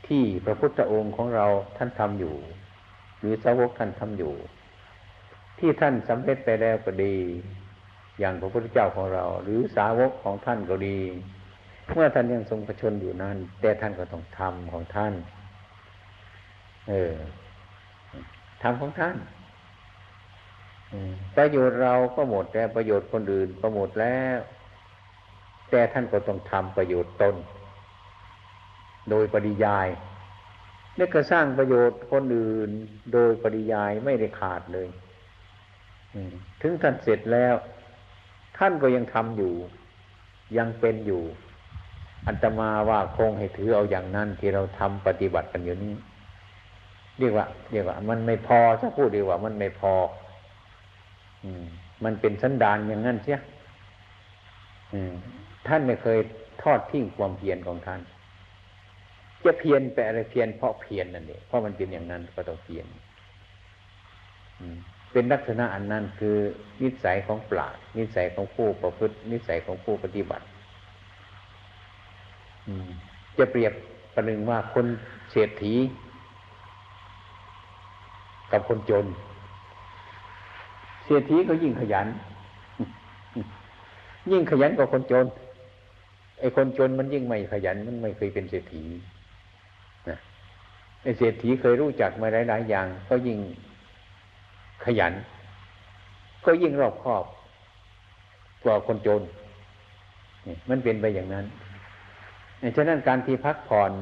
[0.07, 2.35] ที่พระพุทธองค์ของเราท่านทำอยู่
[3.19, 4.33] หรือสาวกท่านทำอยู่
[5.59, 7.17] ที่ท่านสำเร็จไปแล้วก็ดี
[8.19, 10.99] อย่างพระพุทธเจ้าของเรา หรือสาวกของท่านก็ดี
[11.95, 15.15] เมื่อท่านยังทรงประชนอยู่นั้น แต่ท่านก็ต้องทำของท่าน
[16.89, 17.15] เออ
[18.63, 19.17] ทำของท่าน
[21.37, 24.39] ประโยชน์เราก็หมดแล้วประโยชน์คนอื่นก็หมดแล้ว
[25.71, 27.35] แต่ท่านก็ต้องทำประโยชน์ตน
[29.11, 29.89] โดยปริยาย
[30.99, 32.71] นี่ก็สร้างประโยชน์คนอื่น
[33.13, 34.89] โดยปริยายไม่ได้ขาดเลย
[36.63, 37.55] ถึงท่านเสร็จแล้ว
[38.59, 39.53] ท่านก็ยังทำอยู่
[40.59, 41.23] ยังเป็นอยู่
[42.27, 45.95] อันตมาว่าคงให้ถือเอาอย่างนั้นที่เราทำปฏิบัติกันอยู่นี้
[47.19, 49.93] เรียกว่าเรียกว่า มันไม่พอถ้าพูดดีกว่า มันไม่พอ
[51.45, 51.65] อืม
[52.05, 53.39] มันเป็นสันดานอย่างนั้นเสีย
[55.67, 56.19] ท่านไม่เคย
[56.63, 58.01] ทอดทิ้งความเพียรของท่าน
[59.45, 62.87] จะเพียรไปอะไรเพียรเพราะเพียรนั่นเองเพราะมันเป็นอย่างนั้นก็ต้องเพียร
[64.61, 64.79] อืม
[65.13, 66.37] เป็นลักษณะอันนั้นคือ
[66.83, 70.45] นิสัยของปราชนิสัยของผู้ประพฤติ นิสัยของผู้ปฏิบัติ
[73.39, 73.73] จะเปรียบ
[74.15, 74.87] ประหนึ่งว่าคน
[75.31, 75.75] เศรษฐี
[78.53, 79.07] กับคนจน
[81.05, 82.07] เศรษฐีก็ยิ่งขยัน
[84.31, 85.27] ยิ่งขยันกว่าคนจน
[86.41, 88.85] ไอ้คนจนมันยิ่งไม่ขยันมันไม่เคยเป็นเศรษฐี
[90.09, 90.19] นะ
[91.03, 93.39] ไอ้เศรษฐีเคยรู้จักมาหลายๆอย่าง ก็ยิ่ง
[94.85, 95.13] ขยัน
[96.45, 97.25] ก็ยิ่งรอบคอบ
[98.65, 99.23] กว่าคนจน
[100.47, 101.47] นี่มันเป็นไปอย่างนั้น
[102.77, 103.93] ฉะนั้นการที่พักผ่อน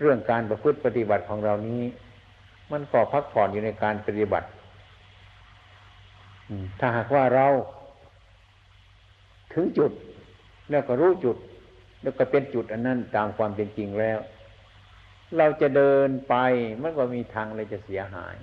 [0.00, 1.82] เรื่องการประพฤติปฏิบัติของเรานี้
[2.72, 4.48] มันก็พักผ่อนอยู่ในการปฏิบัติ
[6.80, 7.46] ถ้าหากว่าเรา
[9.54, 9.92] ถึงจุด
[10.70, 11.36] แล้วก็รู้จุด
[12.02, 14.18] แล้วก็เป็นจุดอันนั้นตามความเป็นจริงแล้ว
[15.38, 16.34] เราจะเดินไป
[16.82, 18.36] มันก็มีทางอะไรจะเสียหาย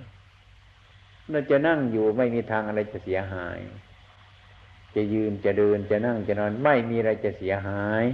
[1.30, 3.58] เราจะนั่งอยู่ไม่มีทางอะไรจะเสียหาย
[4.94, 8.04] จะยืนจะเดินจะนั่งจะนอนไม่มีอะไรจะเสียหาย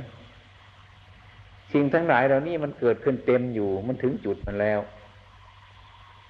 [1.72, 4.81] สิ่งทั้งหลายเหล่านี้มันเกิดขึ้นเต็มอยู่มันถึงจุดมันแล้ว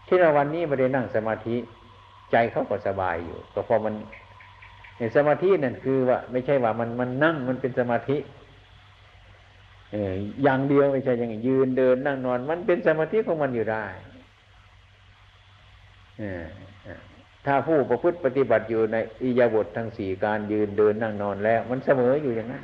[0.06, 1.56] ที่เราวันนี้ไม่ได้นั่งสมาธิ
[2.32, 3.94] ใจเขาก็สบายอยู่ก็พอมัน
[4.98, 8.16] ในสมาธินั่นคือว่า ไม่ใช่ว่ามันมันนั่งมันเป็นสมาธิ
[9.92, 13.86] เอออย่างเดียวไม่ใช่อย่างยืนเดินนั่งนอน มันเป็นสมาธิของมันอยู่ได้
[17.46, 22.62] ถ้าผู้ประพฤติปฏิบัติอยู่ในอิยาบททั้งสี่การยืนเดินนั่งนอนแล้ว มันเสมออยู่อย่างนั้น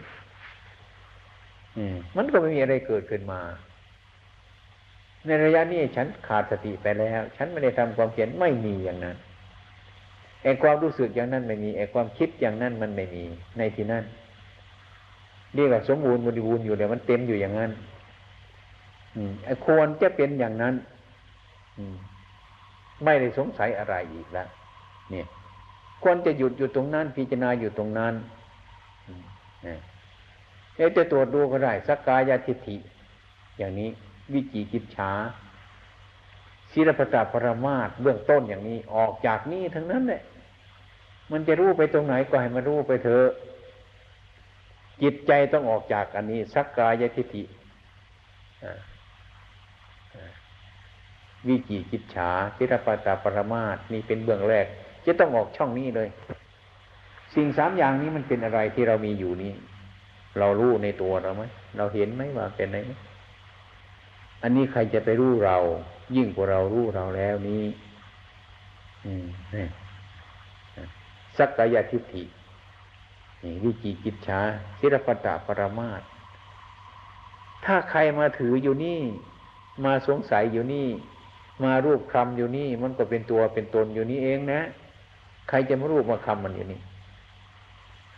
[2.17, 3.41] มันก็ไม่มีอะไรเกิดขึ้นมา
[5.27, 9.17] ในระยะนี้ฉันขาดสติไปแล้ว ฉันไม่ได้ทำความเพียรไม่มีอย่างนั้น
[10.43, 13.25] ไอ้ความรู้สึกอย่างนั้นไม่มีไอ้ความคิดอย่างนั้นมันไม่มี
[13.59, 14.05] ในที่นั้น
[15.55, 17.71] เรียกว่าสมบูรณ์บริบูรณ์อยู่เลยมันเต็มอยู่อย่างนั้น
[19.17, 20.75] อืมไอ้ควรจะเป็นอย่างนั้น
[21.79, 21.97] อืม
[23.05, 24.49] ไม่ได้สงสัยอะไรอีกแล้ว
[25.11, 25.27] เนี่ย
[26.03, 28.15] ควรจะหยุดอยู่ตรงนั้น พิจารณาอยู่ตรงนั้น
[30.77, 32.77] เอ๊ะจะตรวจดูก็ได้สักกายทิฏฐิ
[33.59, 33.91] อย่างนี้
[34.33, 35.13] วิจิกิจฉา
[36.73, 40.23] ศีลปตาปรมาตเบื้องต้นอย่างนี้ออกจากนี้ทั้งนั้นแหละ
[41.33, 43.29] มันจะรู้ไปตรงไหนก็ให้มันรู้ไปเถอะ
[45.03, 47.45] จิตใจต้องออกจากอันนี้ สักกายทิฏฐิ
[51.49, 54.67] วิจิกิจฉาศิรปตาปรมาตนี่เป็นเบื้องแรก
[55.07, 56.09] จะต้องออกช่องนี้เลย
[57.35, 59.53] สิ่งสามอย่างนี้มันเป็นอะไรที่เรามีอยู่นี้
[60.39, 61.43] เรารู้ในตัวเราไหม
[61.77, 62.79] เราเห็นไหมว่าเป็นไหน
[64.43, 65.57] อันนี้ใครจะไปรู้เรา
[66.17, 67.65] ยิ่งกว่าเรารู้เราแล้วนี้
[69.07, 69.67] อืมนี่
[71.39, 72.25] สักกายทิฏฐิ
[73.45, 74.41] นี่วิจิกิจฉา
[74.79, 76.03] ศิรปตาปรมาต
[77.65, 79.01] ถ้าใครมาถืออยู่นี่
[79.85, 80.89] มาสงสัยอยู่นี่
[81.65, 84.61] มารูปคำอยู่นี่ มันก็เป็นตัวเป็นตนอยู่นี่เองนะ
[85.51, 86.81] ใครจะมารูปมาคำมันอยู่นี่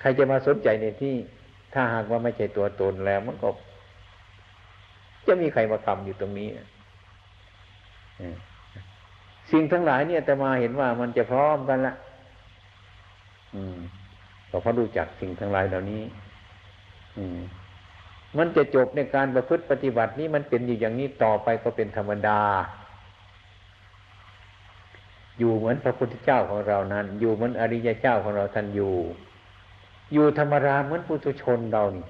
[0.01, 1.15] ใครจะมาสนใจในที่
[1.75, 3.49] ถ้าหากว่าไม่ใช่ตัวตนแล้ว มันก็
[5.27, 6.49] จะมีใครมาคำอยู่ตรงนี้
[9.53, 11.95] สิ่งทั้งหลายเนี่ยแต่มาเห็นว่ามันจะพร้อมกันละ
[13.55, 13.79] อืม
[14.47, 16.03] เพราะรู้จักสิ่งทั้งหลายเหล่านี้
[17.19, 17.41] อืม
[18.39, 22.41] มันจะจบในการประพฤติปฏิบัตินี้มันเป็นอยู่อย่างนี้ต่อไปก็เป็นธรรมดา
[25.39, 28.95] อยู่เหมือนพระพุทธเจ้าของเรานั้น อยู่เหมือนอริยเจ้าของเราท่านอยู่
[30.13, 32.07] อยู่ธรรมราเหมือนปุถุชนเรานี่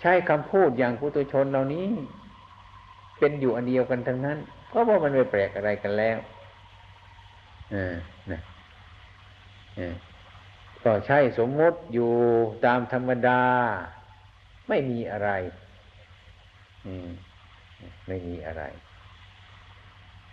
[0.00, 1.86] ใช้คำพูดอย่างปุถุชนเหล่านี้
[3.18, 4.38] เป็นอยู่อันเดียวกันทั้งนั้น
[4.68, 6.18] เพราะว่ามันไม่แปลกอะไรกันแล้ว
[7.74, 7.76] อ
[8.32, 8.40] นะ
[10.84, 12.10] ก็ใช่สมมติอยู่
[12.66, 13.42] ตามธรรมดา
[14.68, 15.30] ไม่มีอะไร
[16.86, 17.08] อืม
[18.08, 18.62] ไม่มีอะไร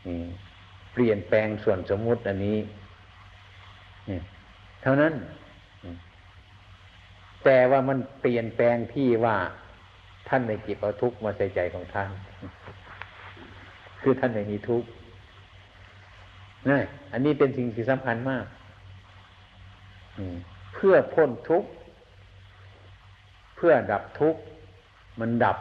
[0.07, 0.27] อืม
[0.97, 2.57] ปลี่ยนแปลงส่วนสมมุติอันนี้
[4.81, 5.13] เท่านั้น
[7.43, 9.37] แต่ว่ามันเปลี่ยนแปลงที่ว่า
[10.29, 12.09] ท่านไม่จิบเอาทุกข์มาใส่ใจของท่าน
[14.01, 14.87] คือท่านไม่มีทุกข์
[16.69, 16.77] นี่
[17.11, 18.45] อันนี้เป็นสิ่งที่สำคัญมาก
[20.73, 21.69] เพื่อพ้นทุกข์
[23.55, 24.41] เพื่อดับทุกข์
[25.19, 25.57] มันดับ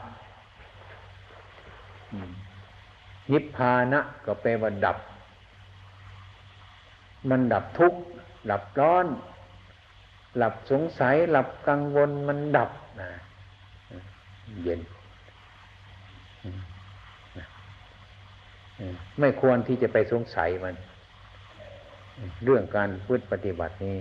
[3.33, 4.97] นิพพานะก็แปลว่าดับ
[7.31, 7.99] มันดับทุกข์
[8.51, 9.07] ดับร้อน
[10.37, 13.11] หลับสงสัย หลับกังวลมันดับนะ
[14.63, 14.81] เย็น
[19.21, 20.75] ไม่ควรที่จะไปสงสัยมัน
[22.45, 23.97] เรื่องการพูดปฏิบัตินี้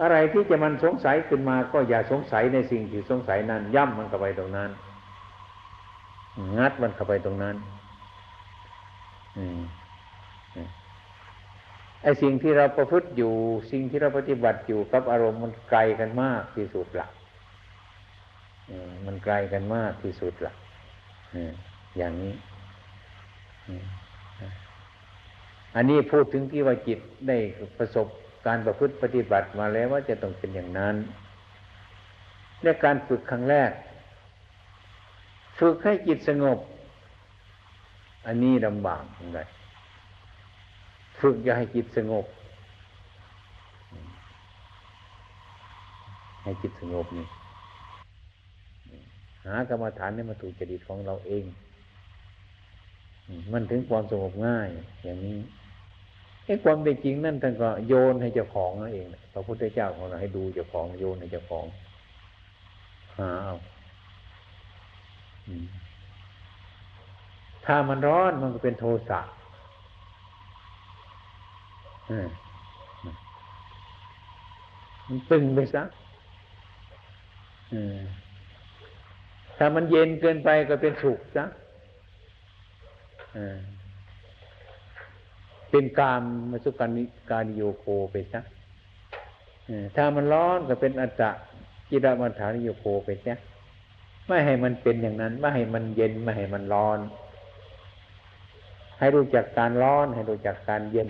[0.00, 4.70] อะไรที่จะมันสงสัยขึ้นมาก็อย่าสงสัยในสิ่งที่สงสัยนั้น ย่ำมันเข้าไปตรงนั้น
[6.58, 7.56] งัดมันเข้าไปตรงนั้น
[9.38, 9.60] อืม
[12.02, 13.32] ไอ้สิ่งที่เราประพฤติอยู่
[13.70, 17.08] สิ่งที่เราปฏิบัติอยู่กับอารมณ์มันไกลกันมากที่สุดละ
[19.06, 20.54] มันไกลกันมากที่สุดละ
[21.96, 22.34] อย่างนี้
[25.76, 27.38] อันนี้พูดถึงที่ว่าจิตได้
[27.78, 28.06] ประสบ
[28.46, 30.94] การประพฤติปฏิบัติมาแล้วว่าจะต้องเป็นอย่างนั้น
[32.62, 33.70] ในการฝึกครั้งแรก
[35.58, 36.58] ฝฝึกให้จิตสงบ
[38.26, 39.46] อันนี้ลำบากเหมือนกัน
[41.22, 42.26] ฝึกอย่าให้จิตสงบ
[46.42, 47.26] ให้จิตสงบนี่
[49.46, 51.44] หากรรมฐานนี่มาถูกจริตของเราเอง
[53.52, 54.68] มันถึงความสงบง่าย
[55.04, 55.38] อย่างนี้
[56.44, 61.64] ไอ้ความเป็นจริงนั่นท่านก็โยนให้เจ้าของนั่นเองพระพุทธเจ้าของเราให้ดูเจ้าของโยนให้เจ้าของ
[63.18, 63.56] หาเอา
[67.64, 69.20] ถ้ามันร้อนมันก็เป็นโทสะ
[75.06, 75.82] มันตึงไปซะ
[79.58, 81.44] ถ้ามันเย็นเกินไปก็เป็นสุขซะ
[85.70, 88.40] เป็นกามมาสุการนิการโยโคไปซะ
[89.96, 91.30] ถ้ามันร้อนก็เป็นอัตตะ
[91.90, 93.34] กิรมัฐานโยโคไปซะ
[94.28, 96.98] ไม่ให้มันเป็นอย่างนั้น ไม่ให้มันเย็นไม่ให้มันร้อน
[98.98, 101.08] ให้รู้จักการร้อน ให้รู้จักการเย็น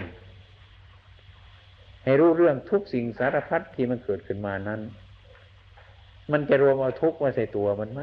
[2.05, 4.81] ให้รู้เรื่องทุกสิ่งสารพัดที่มันเกิดขึ้นมานั้น
[6.33, 8.01] มันจะรวมเอาทุกมาใส่ตัวมันไหม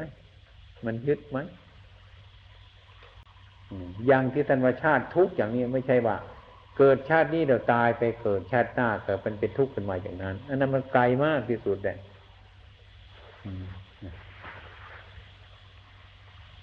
[0.86, 1.38] มันยึดไหม
[4.06, 6.16] อย่างที่ธรรมชาติทุกอย่างนี้ไม่ใช่ว่า
[6.78, 11.98] เกิดชาตินี้เดี๋ยวตายไปเกิดชาติหน้าเกิดเป็นเป็นทุกข์ขึ้นมาอย่างนั้น อันนั้นมันไกลมากที่สุดเลย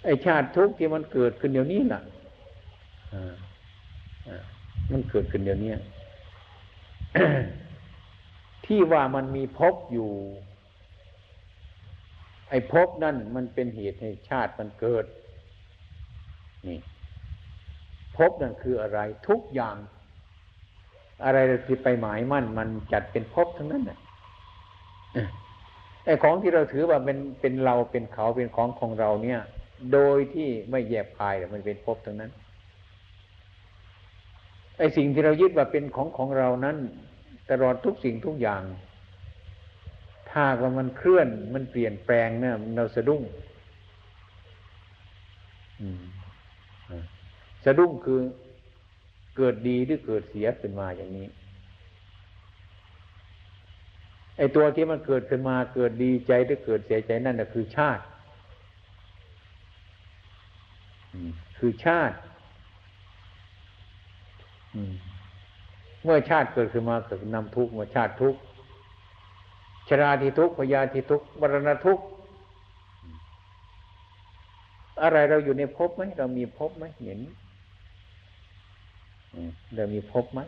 [0.04, 2.02] ไอชาติทุกข์ที่มันเกิดขึ้นเดี๋ยวนี้ล่ะ
[4.92, 5.72] มันเกิดขึ้นเดี๋ยวนี้
[8.66, 10.12] ที่ว่ามันมีภพอยู่
[12.50, 15.06] ไอ้ภพนั่นมันเป็นเหตุให้ชาติมันเกิด
[16.68, 16.80] นี่
[18.18, 19.78] ภพนั่นคืออะไร ทุกอย่าง
[21.26, 24.00] อะไรที่ไปหมายมั่น มันจัดเป็นภพทั้งนั้นน่ะ
[26.06, 29.42] ไอ้ของที่เราถือว่าเป็นเป็นเราเป็นเขาเป็นของของเราเนี่ย
[29.94, 32.32] โดยที่ไม่แยบคายมันเป็นภพทั้งนั้น
[34.78, 36.78] ไอ้สิ่งที่เรายึดว่าเป็นของของเรานั้น
[37.50, 38.64] ตลอดทุกสิ่งทุกอย่าง
[40.30, 43.22] ถ้าว่ามันเคลื่อนมันเปลี่ยนแปลงเนี่ยเราสะดุ้ง
[47.66, 48.20] สะดุ้งคือ
[49.38, 51.28] เกิดดีหรือเกิดเสียขึ้นมาอย่างนี้
[54.38, 58.04] ไอ้ตัวที่มันเกิดขึ้นมาเกิดดีใจหรือเกิดเสียใจนั่นแหะคือชาติ
[61.58, 62.18] คือชาติ
[66.04, 68.40] เมื่อชาติเกิดขึ้นมาเกิดนำทุกข์มาชาติทุกข์
[69.88, 72.06] ชราที่ทุกข์พยาที่ทุกข์มรณะทุกข์
[75.02, 77.20] อะไรเราอยู่ในภพไหมเรามีภพไหมเห็น
[79.76, 80.40] เรามีภพไหม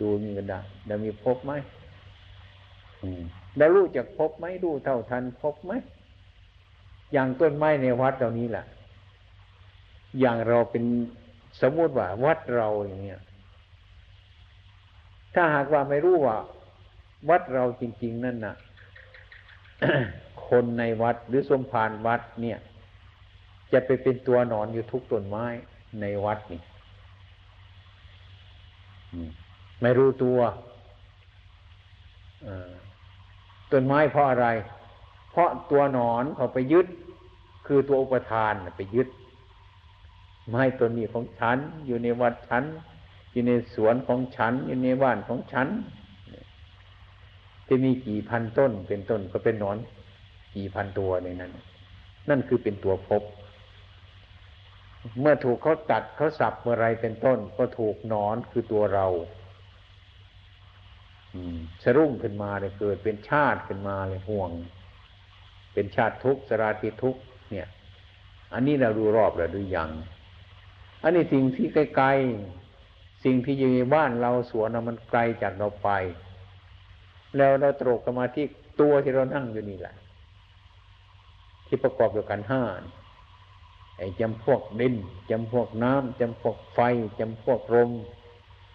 [0.00, 1.52] ดูมีกันได้เรามีภพไหม
[3.56, 5.72] เรารู้จักภพไหมรู้เท่าทันภพไหม
[7.12, 8.64] อย่างต้นไม้ในวัดเรานี้แหละ
[10.20, 10.84] อย่างเราเป็น
[11.60, 13.20] สมมติว่าวัดเราอย่างเนี้ย
[15.34, 16.38] ถ้าหากว่าไม่รู้ว่า
[17.28, 18.56] วัดเราจริง ๆ นั่นน่ะ
[20.48, 22.58] คนในวัดหรือสมภารวัดเนี่ย
[23.72, 25.46] จะไปเป็นตัวนอนอยู่ทุกต้นไม้
[26.00, 26.62] ในวัดนี่
[29.82, 30.38] ไม่รู้ตัว
[33.72, 34.48] ต้นไม้เพราะอะไร
[35.30, 36.86] เพราะตัวนอนเขาไปยึด
[37.66, 39.08] คือตัวอุปทานไปยึด
[40.48, 42.64] ไม้ต้นนี้ของฉัน อยู่ในวัดฉัน
[43.32, 45.68] อยู่ในสวนของฉัน อยู่ในบ้านของฉัน
[47.68, 49.76] จะมีกี่พันต้นเป็นต้นก็เป็นนอน
[50.54, 51.52] กี่พันตัวในนั้น
[52.28, 53.22] นั่นคือเป็นตัวพบ
[55.20, 59.06] เมื่อถูกเขาตัดเขาสับเมื่อไรเป็นต้น ก็ถูกนอนคือตัวเรา
[61.82, 64.50] สรุ่งขึ้นมาเลยเกิดเป็นชาติขึ้นมาเลยห่วง
[65.72, 67.68] เป็นชาติทุกข์สราติทุกข์เนี่ย
[68.52, 69.90] อันนี้เราดูรอบแล้วดูยัง
[71.02, 75.90] อันนี้สิ่งที่ไกลๆสิ่งที่อยู่ในบ้านเราสวนมันไกลจากเราไป
[77.36, 78.46] แล้วเราตรกกันมาที่
[78.80, 79.94] ตัวที่เรานั่งอยู่นี่แหละ
[81.66, 82.62] ที่ประกอบด้วยกันห้า
[83.98, 84.94] ไอ้จำพวกดิน
[85.30, 86.78] จำพวกน้ำจำพวกไฟ
[87.18, 87.90] จำพวกลม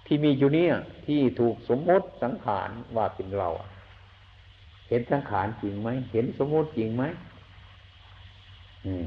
[0.06, 0.74] ที่มีอยู่เนี่ย
[1.06, 3.50] ที่ถูกสมมติสังขารว่าเป็นเรา
[4.90, 7.04] เห็นสังขารจริงไหมเห็นสมมติจริงไหม
[8.86, 9.06] อืม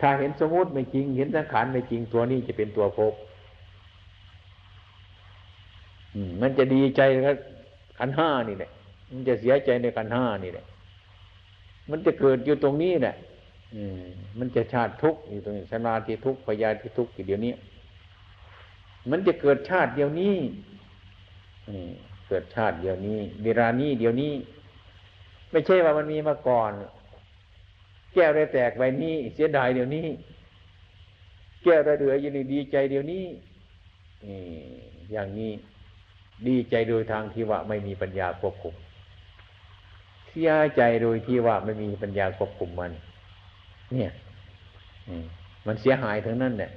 [0.00, 3.14] ถ้าเห็นสมมติไม่จริง เห็นสังขารไม่จริงตัวนี้จะเป็นตัวภพ
[6.40, 7.36] มันจะดีใจกับ
[7.98, 8.70] ขันห้านี่แหละ
[9.12, 10.66] มันจะเสียใจในขันห้านี่แหละ
[11.90, 13.16] มันจะเกิดอยู่ตรงนี้แหละ
[14.38, 17.52] มันจะชาติทุกข์อยู่ตรงนี้ชนาที่ทุกข์พยาที่ทุกข์อยู่เดี๋ยวนี้
[19.10, 20.36] มันจะเกิดชาติเดียวนี้
[22.28, 24.32] เกิดชาติเดียวนี้เวลานี้เดียวนี้
[25.50, 26.70] ไม่ใช่ว่ามันมีมาก่อน
[28.16, 30.06] แก้วได้แตกใบนี้เสียดายเดี๋ยวนี้
[31.62, 33.24] แก้วได้เหลือยินดีใจเดี๋ยวนี้
[34.26, 34.40] นี่
[35.12, 35.50] อย่างนี้
[36.46, 38.74] ดีใจโดยทางที่ว่าไม่มีปัญญาควบคุม
[40.28, 42.92] เสียใจโดยที่ว่าไม่มีปัญญาควบคุมมัน
[43.92, 44.10] เนี่ย
[45.66, 46.70] มันเสียหายทั้งนั้นเนี่ย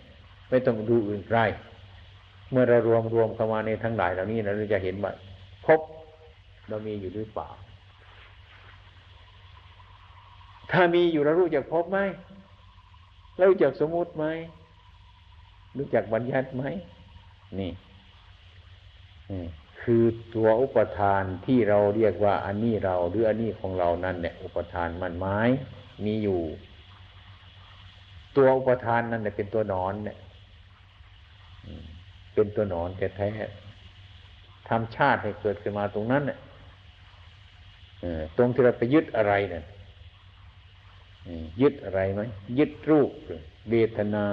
[0.49, 1.37] ไม่ต้องดูอื่นไร
[2.51, 5.11] เมื่อเรารวมรวมเข้ามาในทั้งหลายเหล่านี้เราจะเห็นว่า
[5.65, 5.79] พบ
[6.69, 7.49] เรามีอยู่หรือเปล่า
[10.71, 11.99] ถ้ามีอยู่เรารู้จักพบไหม
[13.35, 14.25] เรารู้จักสมมุติไหม
[15.77, 16.63] รู้จักบัญญัติไหม
[17.59, 17.71] นี่
[19.81, 20.03] คือ
[20.35, 25.39] ตัวอุปทานที่เราเรียกว่าอันนี้เราหรืออันนี้ของเรานั่นเนี่ยอุปทานมันไม้
[26.05, 26.39] มีอยู่
[28.37, 30.17] ตัวอุปทานนั่นเนี่ยเป็นตัวนอนเนี่ย
[32.33, 33.29] เป็นตัวนอนแท้
[34.69, 36.37] ทำชาติให้เกิดขึ้นมาตรงนั้นเนี่ย
[38.37, 39.63] ตรงที่เราไปยึดอะไรเนี่ย
[41.61, 42.21] ยึดอะไรไหม
[42.57, 43.09] ยึดรูป
[43.69, 44.25] เวทนา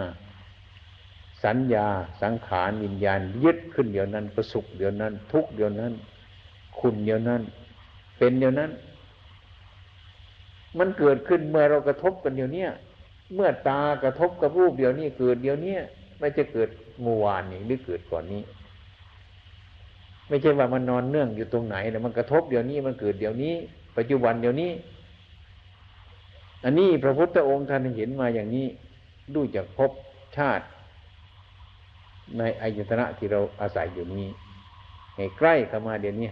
[1.44, 1.86] สัญญา
[2.22, 5.92] สังขารวิญญาณ ยึดขึ้นเดียวนั้นประสุขเดียวนั้น ทุกเดียวนั้น
[6.78, 7.42] คุณเดียวนั้น
[8.18, 8.70] เป็นเดียวนั้น
[10.78, 12.66] มันเกิดขึ้นเมื่อเรากระทบกันเดียวนี้
[13.34, 15.74] เมื่อตากระทบกับรูปเดียวนี้เกิดเดียวนี้
[16.18, 16.68] ไม่จะเกิด
[17.02, 18.42] เมื่อวานนี้หรือเกิดก่อนนี้
[20.28, 23.54] ไม่ใช่ว่ามันนอนเนื่องอยู่ตรงไหนแต่มันกระทบเดี๋ยวนี้มันเกิดเดี๋ยวนี้
[23.96, 24.70] ปัจจุบันเดี๋ยวนี้
[26.64, 28.66] อันนี้พระพุทธองค์ท่านเห็นมาอย่างนี้
[29.34, 29.90] ดูจากภพ
[30.36, 30.64] ชาติ
[32.38, 34.26] ในอายตนะที่เราอาศัยอยู่นี้
[35.16, 36.30] ให้ใกล้เข้ามาเดี๋ยวนี้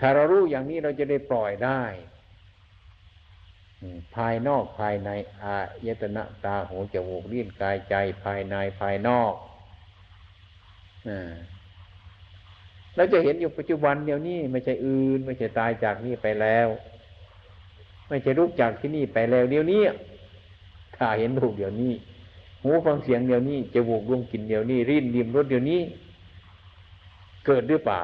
[0.00, 1.82] ถ้าเรารู้อย่างนี้เราจะได้ปล่อยได้
[4.14, 5.10] ภายนอกภายใน
[5.42, 5.56] อา
[5.86, 7.94] ยตนะตาหูจมูกลิ้นกายใจ
[8.24, 9.34] ภายในภายนอก
[13.00, 16.68] เราจะเห็นอยู่ปัจจุบันเดี๋ยวนี้ไม่ใช่อื่น ไม่ใช่ตายจากนี่ไปแล้ว
[18.08, 19.82] ไม่ใช่รูปจากที่นี่ไปแล้วเดี๋ยวนี้
[20.96, 21.92] ถ้าเห็นรูปเดี๋ยวนี้
[22.62, 25.80] หูฟังเสียงเดียวนี้จมูกดวงกลิ่นเดียวนี้ริ้นริมรสเดียวนี้
[27.46, 28.02] เกิดหรือเปล่า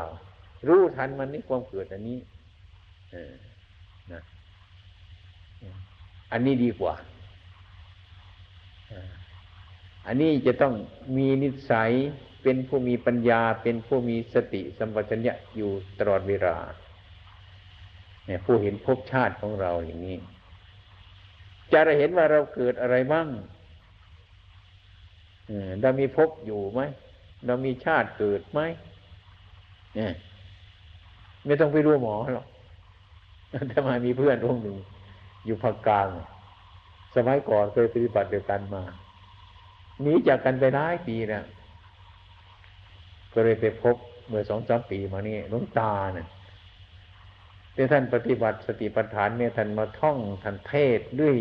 [0.69, 2.19] รู้ทันมันนี่ความเกิดอันนี้
[4.13, 4.21] นะ
[6.33, 6.95] อันนี้ดีกว่า
[10.07, 10.73] อันนี้จะต้อง
[11.17, 11.91] มีนิสัย
[12.49, 16.57] เป็นผู้มีปัญญาเป็นผู้มีสติสัมปชัญญะอยู่ตลอดเวลา
[18.27, 20.17] เนี่ยผู้เห็นภพชาติของเราอย่างนี้
[21.73, 23.29] จะได้เห็นว่าเราเกิดอะไรบ้าง
[25.83, 26.81] เรามีภพอยู่ไหม
[27.47, 28.61] เรามีชาติเกิดไหม
[29.97, 30.13] เนี่ย
[31.47, 32.47] ไม่ต้องไปรู้หมอหรอก
[33.71, 34.77] ถ้ามามีเพื่อนองค์หนึ่ง
[35.47, 36.09] อยู่ภาคกลาง
[37.17, 38.83] สมัยก่อนเคยปฏิบัติเดียวกันมา
[40.03, 41.45] หนีจากกันไปหลายปีนะ
[43.37, 43.97] ก็เลยไปพบ
[44.29, 46.27] เมื่อสองสามปีมานี่ลุงตาเนี่ย
[47.75, 51.37] ที่ท่านปฏิบัติสติปัฏฐานเนี่ยท่านมาท่องท่านเทศด้วย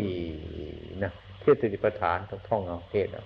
[1.02, 3.24] นะเทศสติปัฏฐานต้องท่องเอาเทศเอา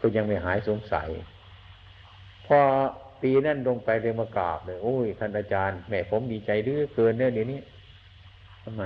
[0.00, 1.08] ก็ยังไม่หายสงสัย
[2.46, 2.58] พอ
[3.22, 7.60] ปีนั่นลงไปเลยมากราบเลย โอ้ย ท่านอาจารย์แม่ผมดีใจดื้อเกินเนี่ยเดี๋ยวนี้
[8.64, 8.82] ทำไม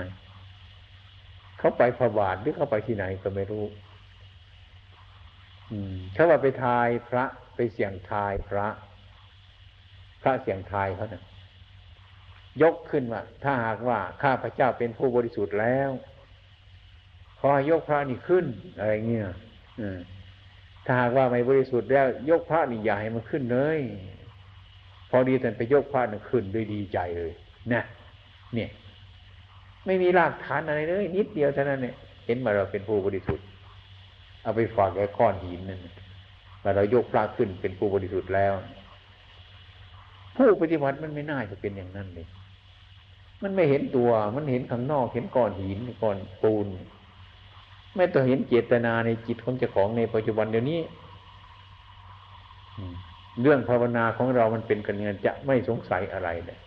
[1.59, 3.65] เขาไปพบาทหรือเขาไปที่ไหนก็ไม่รู้
[6.13, 7.25] เขาว่าไปทายพระ
[7.55, 8.67] ไปเสี่ยงทายพระ
[10.21, 11.23] พระเสี่ยงทายเขาเนะ่ย
[12.61, 15.89] ยกขึ้นว่าถ้าหากว่าข้าพระเจ้าเป็นผู้บริสุทธิ์แล้ว
[17.39, 18.45] ขอยกพระนี่ขึ้น
[18.79, 19.27] อะไรเงี้ย
[20.85, 23.79] ถ้าหากว่าไม่บริสุทธิ์แล้ว ยกพระนี่อย่าให้มันขึ้นเลย
[25.09, 27.31] พอดีท่านไปยกพระนี่ขึ้นด้วยดีใจเลย
[27.73, 27.83] นะ
[28.53, 28.69] เนี่ย
[29.85, 31.95] ไม่มีรากฐานอะไรเลย นิดเดียวเท่านั้นเนี่ย
[32.25, 33.45] เห็นมาเราเป็นผู้บริสุทธิ์
[34.41, 35.79] เอาไปฝากไว้ก้อนหินนั่น
[36.65, 38.53] มาเรายกพระขึ้นเป็นผู้บริสุทธิ์แล้ว
[40.35, 42.27] ผู้ปฏิบัติมันไม่น่าจะเป็นอย่างนั้นเลย
[43.43, 46.67] มันไม่เห็นตัว มันเห็นข้างนอกเห็นก้อนหินก้อนปูน
[47.95, 50.79] ไม่ต้องเห็นเจตนาในจิตของเจ้าของในปัจจุบันเดี๋ยวนี้
[53.41, 56.59] เรื่องภาวนาของเรามันเป็นกันเงินจะไม่สงสัยอะไรเลย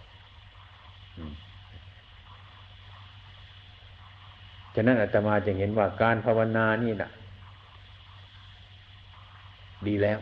[4.74, 7.10] ฉะนั้นอาตมาจะเห็นว่าการภาวนานี่นะ
[9.88, 10.18] ดีแล้ว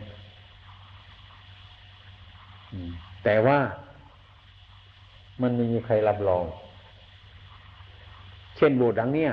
[3.23, 3.59] แต่ว่า
[5.41, 6.45] มันไม่มีใครรับรอง
[8.57, 9.31] เช่นโบสถ์ดังเนี้ย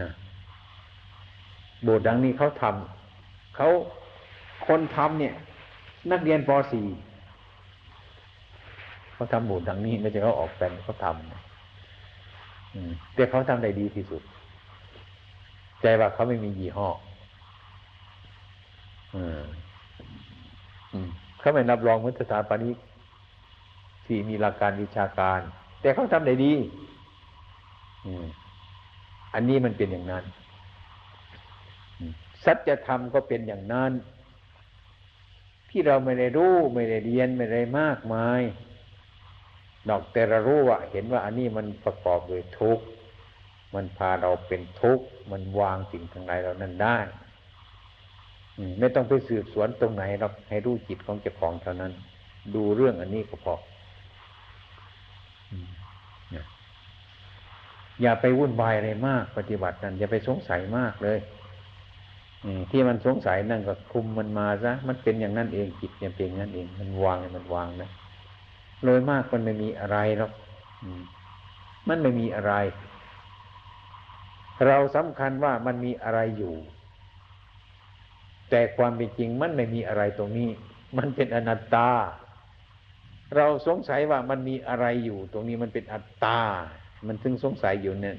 [0.00, 0.10] นะ
[1.82, 3.68] โบสถ์ดังนี้เขาทำเขา
[4.66, 5.34] คนทำเนี่ย
[6.10, 6.50] นักเรียนป
[7.30, 14.22] .4 เขาทำโบสถ์ดังนี้ไม่ใช่เขาออกแบบเขาทำแต่เขาทำได้ดีที่สุด
[15.82, 16.88] ใจว่าเขาไม่มียี่ห้อ
[21.38, 22.76] เขาไม่นับรองมือสถาปนิก
[24.06, 25.40] ที่มีหลักการวิชาการ
[25.80, 26.54] แต่เขาทำได้ดี
[28.06, 28.26] อืม
[29.34, 30.24] อันนี้มันเป็นอย่างนั้น
[31.98, 32.12] อืม
[32.44, 33.92] สัจธรรมก็เป็นอย่างนั้น
[35.70, 38.40] ที่เราไม่ได้รู้ไม่ได้เรียนไม่ได้มากมาย
[39.88, 42.84] นอกแต่เรารู้ว่าเห็นว่าอันนี้มันประกอบด้วยทุกข์
[43.74, 47.23] มันพาเราเป็นทุกข์มันวางสิ่งทั้งหลายเรานั้นได้อืม
[48.80, 51.92] ไม่ต้องไปสืบสวนตรงไหนเราให้รู้จิตของเจ้าของเท่านั้น
[52.54, 53.54] ดูเรื่องอันนี้ก็พอ
[58.02, 61.18] อย่าไปวุ่นวายอะไรมาก ปฏิบัตินั้นอย่าไปสงสัยมากเลย
[62.44, 67.90] อืที่มันสงสัยนั่นก็คุมมันมาซะมันเป็นอย่างนั้นเองจิตเนี่ยเป็นอย่างนั้นเอง มันวางมันวางนะ
[68.84, 70.32] โดยมากมันไม่มีอะไรหรอก
[70.98, 71.02] ม
[71.88, 72.54] มันไม่มีอะไร
[74.66, 76.54] เราสำคัญว่ามันมีอะไรอยู่
[78.50, 80.48] แต่ความเป็นจริงมันไม่มีอะไรตรงนี้
[80.98, 81.90] มันเป็นอนัตตา
[83.36, 86.40] เราสงสัยว่ามันมีอะไรอยู่ ตรงนี้มันเป็นอัตตา
[87.06, 88.16] มันถึงสงสัยอยู่เนี่ย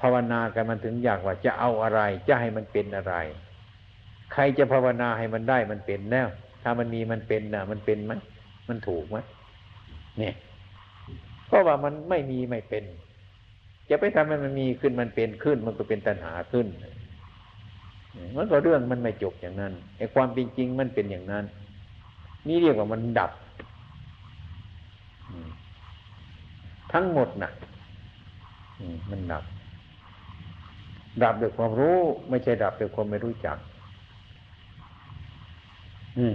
[0.00, 3.14] ภาวนากันมันถึงอยากว่าจะเอาอะไร จะให้มันเป็นอะไร
[4.32, 6.28] ใครจะภาวนาให้มันได้มันเป็นแล้ว
[6.62, 8.12] ถ้ามันมีมันเป็นนะมันเป็นไหม
[8.68, 9.16] มันถูกไหม
[10.18, 10.34] เนี่ย
[11.46, 12.84] เพราะว่ามันไม่มีไม่เป็น
[13.90, 16.66] จะไปทำให้มันมีขึ้นมันเป็นขึ้น มันก็เป็นตัณหาขึ้น
[18.36, 21.44] มันก็เรื่องมันไม่จบอย่างนั้นไอ้ความเป็นจริงมันเป็นอย่างนั้น
[22.48, 23.30] นี่เรียกว่ามันดับ
[26.92, 27.52] ทั้งหมดนะ่ะ
[29.10, 29.44] มันดับ
[31.22, 31.98] ดับด้วยความรู้
[32.30, 33.56] ไม่ใช่ดับด้วยความไม่รู้จัก
[36.18, 36.34] อืม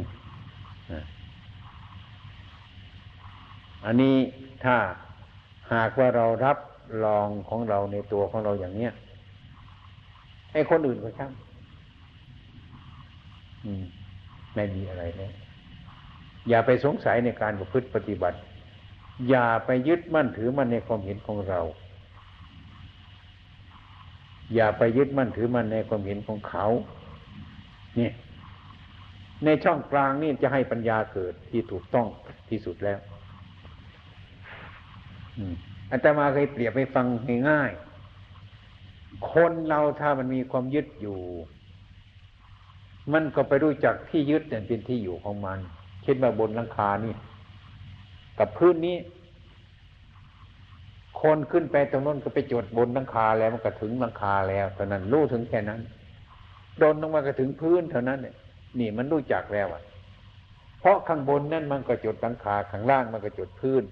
[3.85, 4.15] อันนี้
[4.63, 4.75] ถ้า
[5.73, 6.57] หากว่าเรารับ
[7.03, 8.93] รองของเราในตัวของเราอย่างเนี้ย
[10.51, 11.31] ให้คนอื่นก็ช่าง
[14.55, 15.31] ไม่มีอะไรเลย
[16.49, 18.37] อย่าไปสงสัยในการประพฤติปฏิบัติ
[19.29, 21.61] อย่าไปยึดมั่นถือมั่นในความเห็นของเรา
[24.55, 26.65] อย่าไปยึดมั่นถือมั่นในความเห็นของเขา
[27.97, 28.13] เนี่ย
[29.45, 32.07] ในช่องกลางนี่จะให้ปัญญาเกิดที่ถูกต้อง
[32.49, 32.99] ที่สุดแล้ว
[35.91, 37.05] อาตมาเคยเปรียบให้ฟัง
[37.49, 41.19] ง่ายๆคนเราถ้ามันมีความยึดอยู่
[43.11, 45.59] มันก็ไปรู้จักที่ยึดเนี่ยเป็นที่อยู่ของมัน
[46.03, 47.13] เช่นว่าบนหลังคานี่
[48.39, 48.97] กับพื้นนี้
[51.21, 55.79] คนขึ้นไปตรงนั้นก็ไปจดบนหลังคาแล้วมันก็ถึงหลังคาแล้วเท่านั้นรู้ถึงแค่นั้น
[56.79, 58.35] โดนลงมาก็ถึงพื้นเท่านั้นเนี่ย
[58.79, 59.83] นี่มันรู้จักแล้วอะ
[60.79, 63.83] เพราะข้างบนนั่นมันก็จดหลังคาข้างล่างมันก็จดพื้น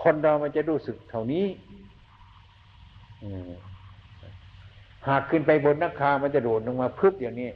[0.00, 1.46] คนเรามันจะรู้สึกเท่านี้
[5.08, 7.50] หากขึ้นไปบนนักคามันจะโดดลงมาพึบอย่างนี้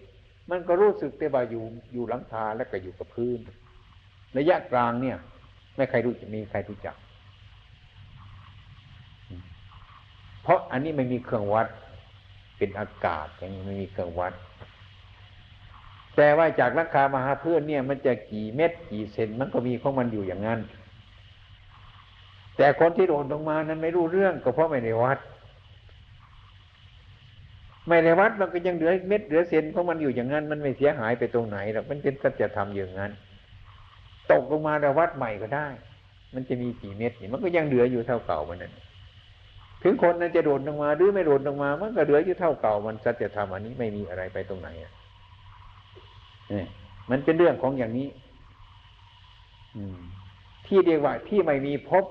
[0.50, 3.38] มันก็รู้สึกแต่ว่าอยู่อยู่หลังคาแล้วก็อยู่กับพื้น
[4.36, 5.16] ระยะกลางเนี่ย
[5.76, 6.96] ไม่ใครรู้จะมีใครรู้จัก
[10.42, 11.66] เพราะอันนี้ไม่มีเครื่องวัด
[12.58, 14.32] เป็นอากาศอย่างนี้ไม่มีเครื่องวัด
[16.16, 20.60] แต่ว่าจากราคามาหาเพื่อนเนี่ย มันจะกี่เม็ดกี่เซนมันก็มีของมันอยู่อย่างนั้น
[22.56, 25.18] แต่คนที่โดดลงมานั้นไม่รู้เรื่องก็เพราะไม่ได้วัด
[27.88, 33.12] ไม่ได้วัดมันก็ยังเหลือเม็ดเหลือเศษของมันอยู่อย่างนั้น มันไม่เสียหายไปตรงไหนหรอกมันเป็นสัจธรรมอย่างนั้น
[34.32, 35.68] ตกลงมาแล้ววัดใหม่ก็ได้
[36.34, 38.72] มันจะมีกี่เม็ดนี่มันก็ยังเหลืออยู่เท่าเก่ามันนั่น
[39.82, 44.92] ถึงคนนั้นจะโดดลงมาหรือไม่โดดลงมา มันก็เหลืออยู่เท่าเก่า มันสัจธรรมอันนี้ไม่มีอะไรไปตรงไหนอะ
[46.52, 46.64] นี่
[47.10, 48.08] มันเป็นเรื่องของอย่างนี้
[49.76, 49.98] อืม
[50.66, 52.04] ที่เรียกว่าที่ไม่มีพบ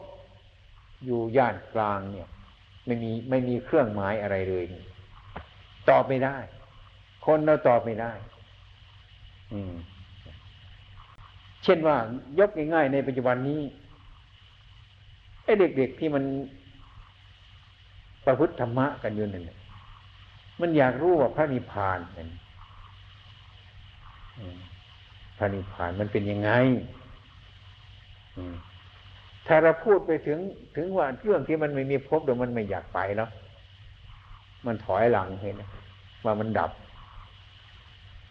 [1.05, 2.27] อยู่ย่านกลางเนี่ย
[2.85, 4.63] ไม่มีไม่มีเครื่องหมายอะไรเลย
[5.89, 6.37] ตอบไม่ได้
[7.25, 8.11] คนเราตอบไม่ได้
[9.51, 9.73] อืม
[11.63, 11.97] เช่นว่า
[12.39, 13.61] ยกง่ายๆในปัจจุบันนี้
[15.43, 16.23] ไอ้เด็กๆที่มัน
[18.25, 19.49] ประพฤติธรรมะกันอยู่นั่น
[20.61, 22.29] มันอยากรู้ว่าพระนิพพานนั่น
[25.37, 26.51] พระนิพพานมันเป็นยังไง
[29.47, 30.39] ถ้าเราพูดไปถึง
[30.75, 33.29] ถึงว่าเรื่องที่มันไม่มีพบเดี๋ยวมันไม่อยากไปแล้ว
[34.65, 35.55] มันถอยหลังเห็น
[36.25, 36.71] ว่ามันดับ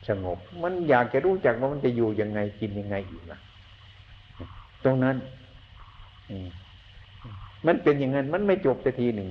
[0.09, 3.39] สงบ มันอยากจะรู้จักว่ามันจะอยู่ยังไงกินยังไงอีกนะ
[4.85, 5.16] ตรงนั้น
[7.66, 9.28] มันเป็นอย่างนั้นมันไม่จบสักทีหนึ่ง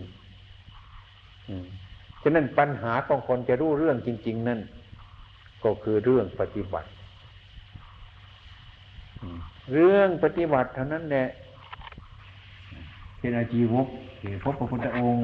[2.21, 4.59] ฉะนั้นปัญหาของคนจะรู้เรื่องจริง ๆ นั่น
[5.63, 6.89] ก็คือเรื่องปฏิบัติ
[9.73, 11.27] เรื่องปฏิบัติเท่านั้นแหละ
[13.19, 13.87] เป็นอาจีวก
[14.19, 15.21] ที่พบพระพุทธองค์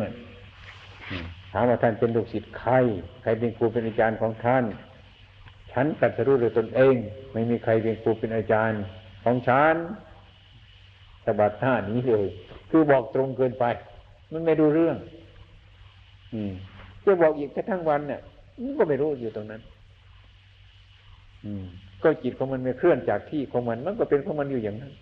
[1.52, 2.74] ถามว่าท่านเป็นลูกศิษย์ใคร
[3.22, 4.64] ใครเป็นครูเป็นอาจารย์ของท่าน
[5.72, 6.96] ฉันตัดสู้ด้วยตนเอง
[7.34, 8.82] ไม่มีใครเป็นครูเป็นอาจารย์
[9.24, 9.76] ของฉัน
[11.26, 12.26] สบัดหน้านี้เลย
[12.70, 13.66] คือบอกตรงเกินไป
[14.32, 14.98] มันไม่ดูเรื่อง
[16.34, 16.52] อืม
[17.04, 18.22] จะบอกอีกแค่ทั้งวันเนี่ย
[18.62, 19.62] มันก็ไม่รู้อยู่ตรงนั้น
[21.46, 21.66] อืม
[22.04, 24.94] ก็จิตของมันไม่เคลื่อนจากที่ของมัน มันก็เป็นของมันอยู่อย่างนั้น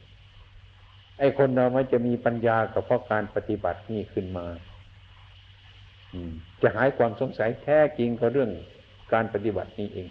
[1.20, 4.46] ไอ้คนเรามันจะมีปัญญากับเพราะการปฏิบัตินี่ขึ้นมา
[6.62, 8.52] จะหายความสงสัยแท้จริงก็เรื่อง
[9.14, 10.10] การปฏิบัตินี้เอง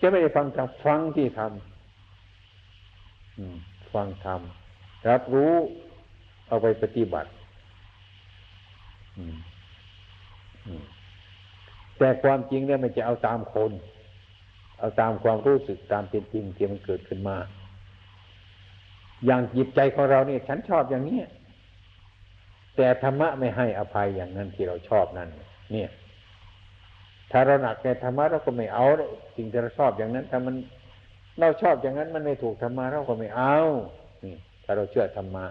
[0.00, 5.54] จะไม่ได้ฟังทำฟังที่ทำฟังทำรับรู้
[6.48, 7.30] เอาไปปฏิบัติ
[11.98, 13.72] แต่ความจริงเนี่ยมันจะเอาตามคน
[14.78, 17.36] เอาตามความรู้สึกตามเป็นจริงที่มันเกิดขึ้นมา
[19.26, 21.20] อย่างจิตใจของเราเนี่ย ฉันชอบอย่างนี้
[22.76, 25.28] แต่ธรรมะไม่ให้อภัยอย่างนั้นที่เราชอบนั่น
[25.72, 25.90] เนี่ย
[27.30, 28.88] ถ้าเราหนักในธรรมะเราก็ไม่เอา
[29.36, 30.54] สิ่งที่เราชอบอย่างนั้นถ้ามัน
[31.40, 33.56] เราชอบอย่างนั้นมันไม่ถูกธรรมะเราก็ไม่เอา
[34.64, 35.44] ถ้าเราเชื่อธรรมะ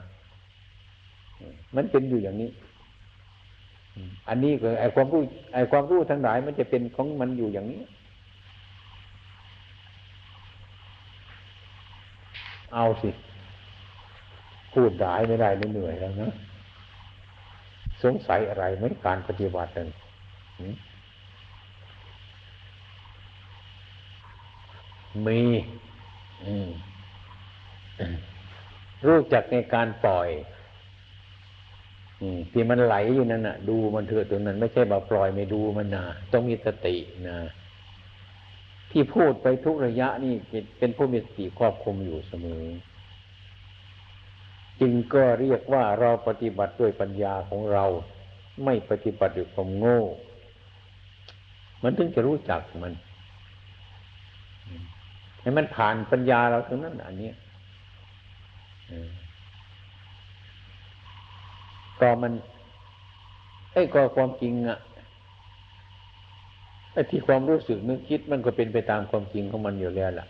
[1.76, 2.50] มันเป็นอยู่อย่างนี้
[4.30, 5.22] อันนี้ก็ไอความรู้
[5.54, 7.82] ไอความรู้ทั้งหลายมันจะเป็นของมันอยู่อย่างนี้
[12.74, 13.10] เอาสิ
[14.74, 16.32] พูดได้ไม่ได้เหนื่อยแล้วนะ
[18.04, 19.90] สงสัยอะไรไหมการปฏิบัตินั้น
[25.28, 25.42] มี
[29.06, 30.30] รู้จักในการปล่อย
[32.52, 36.96] ที่มันไหลอยู่นั่นน่ะ ดูมันเถอะตรงนั้นไม่ใช่มาปล่อยไม่ดูมันนะต้องมีสติ
[37.30, 37.38] นะ
[38.92, 40.34] ที่พูดไปทุกระยะนี่
[40.80, 42.64] เป็นผู้มีสติครอบคุมอยู่เสมอ
[44.82, 47.86] จึงก็เรียกว่าเราปฏิบัติด้วยปัญญาของเรา
[48.64, 50.02] ไม่ปฏิบัติด้วยความโง่
[51.84, 52.94] มันถึงจะรู้จักมัน
[55.42, 57.32] ให้มันผ่านปัญญาเราตรงนั้นอันนี้
[62.00, 62.34] ก็มัน
[63.74, 64.80] ไอ้ก็ความจริงอะ
[66.94, 70.28] ไอ้ที่ความรู้สึกนึกคิดมันก็เป็นไปตามความจริงของมันอยู่แล้วล่ะ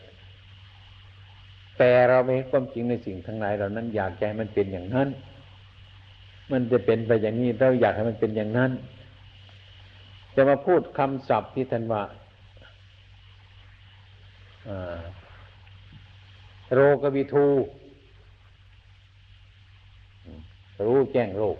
[1.77, 5.07] แต่เราไม่เห็นความจริงในสิ่งทั้งหลายเหล่านั้นอยากให้มันเป็นอย่างนั้น
[6.51, 8.71] มันจะเป็นไปอย่างนี้เราอยากให้มันเป็นอย่างนั้น
[10.35, 12.03] จะมาพูดคำศัพท์ที่ท่านว่า
[16.73, 17.47] โรกวิทู
[20.85, 21.57] รู้แจ้งโรค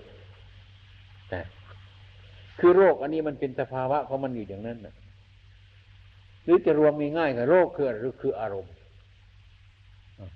[1.34, 1.44] นะ
[2.60, 4.96] คือโรคอันนี้มันเป็นสภาวะของมันอยู่อย่างนั้นนะ
[6.44, 8.75] หรือจะรวมง่ายๆกับโรคคือหรือคืออารมณ์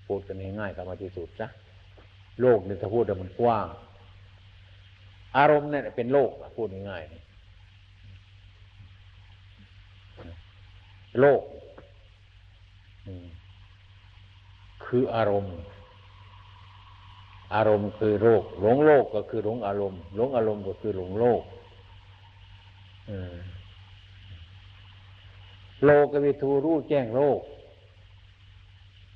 [0.08, 1.50] พูดกันง่ายๆกับมาที่สุดนะ
[2.42, 3.68] โลกเนี่ยถ้าพูดแต่มันกว้าง
[5.38, 7.12] อารมณ์เนี่ยเป็นโลกพูดง่ายๆ
[11.22, 11.42] โลก
[14.86, 15.56] คืออารมณ์
[17.56, 21.42] อารมณ์คือโลกหลงโลกก็คือหลงอารมณ์หลงอารมณ์ก็คือหลงโลก
[25.86, 27.42] โลกวิทูรู้แจ้งโลก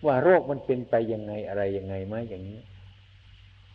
[0.05, 2.59] ว่าโรคมันเป็นไปยังไงอะไรยังไงไหมอย่างนี้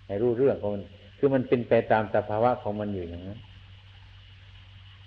[0.06, 0.84] ให้รู้เรื่องของมัน
[1.18, 3.40] คือมันเป็นไปตามสภาวะของมันอยู่อย่างนั้น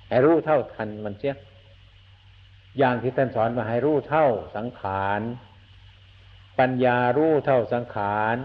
[0.10, 1.36] ให้รู้เท่าทันมันเสีย
[2.78, 5.22] อย่างที่ท่านสอนมาให้รู้เท่าสังขาร
[6.60, 8.38] ปัญญารู้เท่าสังขาร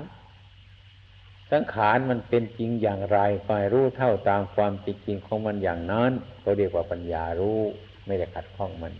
[1.52, 7.60] สังขารมันเป็นจริงอย่างไรคอยรู้เท่าตามความจริงของมันอย่างนั้นเขาเรียกว่าปัญญารู้
[8.06, 8.92] ไม่ได้ขัดข้องมัน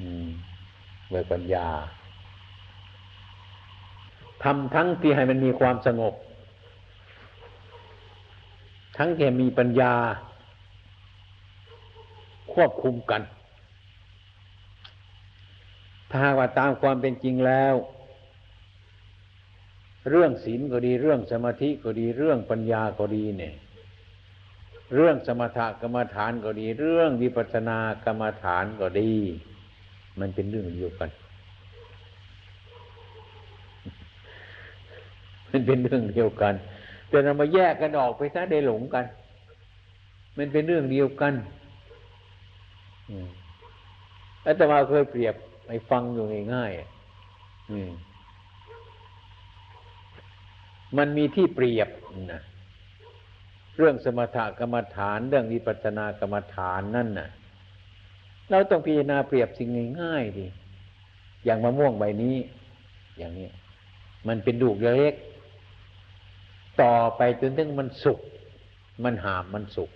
[0.00, 0.28] อืม
[1.12, 1.68] ด้วยปัญญา
[4.42, 6.14] ทำทั้งที่ให้มันมีความสงบ
[8.96, 9.94] ทั้งที่มีปัญญา
[12.52, 13.22] ควบคุมกัน
[16.10, 17.74] ถ้าว่าตามความเป็นจริงแล้ว
[20.10, 23.54] เรื่องศีลก็ดีเรื่องสมาธิก็ดีเรื่องปัญญาก็ดีเนี่ย
[24.94, 29.14] เรื่องสมถกรรมฐานก็ดี เรื่องวิปัสสนากรรมฐานก็ดี
[30.20, 31.10] มันเป็นเรื่องเดียวกัน
[35.50, 36.54] มันเป็นเรื่องเดียวกัน
[37.08, 39.04] แต่เรามาแยกกันออกไปซะได้หลงกัน
[40.38, 41.34] มันเป็นเรื่องเดียวกัน
[44.46, 45.34] อาตมาเคยเปรียบ
[45.68, 46.82] ไอ้ฟังอยู่ง่ายๆ
[50.96, 51.88] มันมีที่เปรียบ
[52.32, 52.42] นะ
[53.78, 57.28] เรื่องสมถกรรมฐาน เรื่องวิปัสสนากรรมฐานนั่นน่ะ
[58.50, 60.46] เราต้องพิจารณาเปรียบสิ่งง่ายๆดิ
[61.44, 62.36] อย่างมะม่วงใบนี้
[63.18, 63.48] อย่างนี้
[64.28, 65.14] มันเป็นดูกเล็ก
[66.82, 68.20] ต่อไปจนถึงมันสุก
[69.04, 69.90] มันหามมันสุก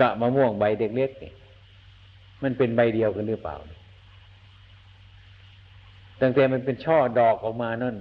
[0.00, 1.32] กะมะม่วงใบเด็กเล็กนี่
[2.42, 3.56] มันเป็นใบเดียวกันหรือเปล่า
[6.20, 7.96] ตั้งแต่มันเป็นช่อดอกออกมานั่น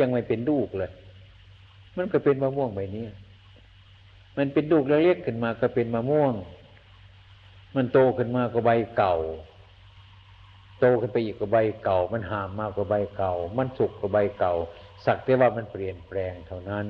[0.00, 0.90] ยังไม่เป็นลูกเลย
[1.96, 3.04] มันก็เป็นมะม่วงใบนี้
[4.38, 6.34] มันเป็นลูกเล็กๆขึ้นมาก็เป็นมะม่วง
[7.76, 9.16] มันโตขึ้นมาก็ใบเก่า
[10.80, 14.54] โตขึ้นไปอีกก็ใบเก่า มันหามมากกว่าใบเก่า มันสุกกว่าใบเก่า
[15.04, 16.86] สักแต่ว่ามันเปลี่ยนแปลงเท่านั้น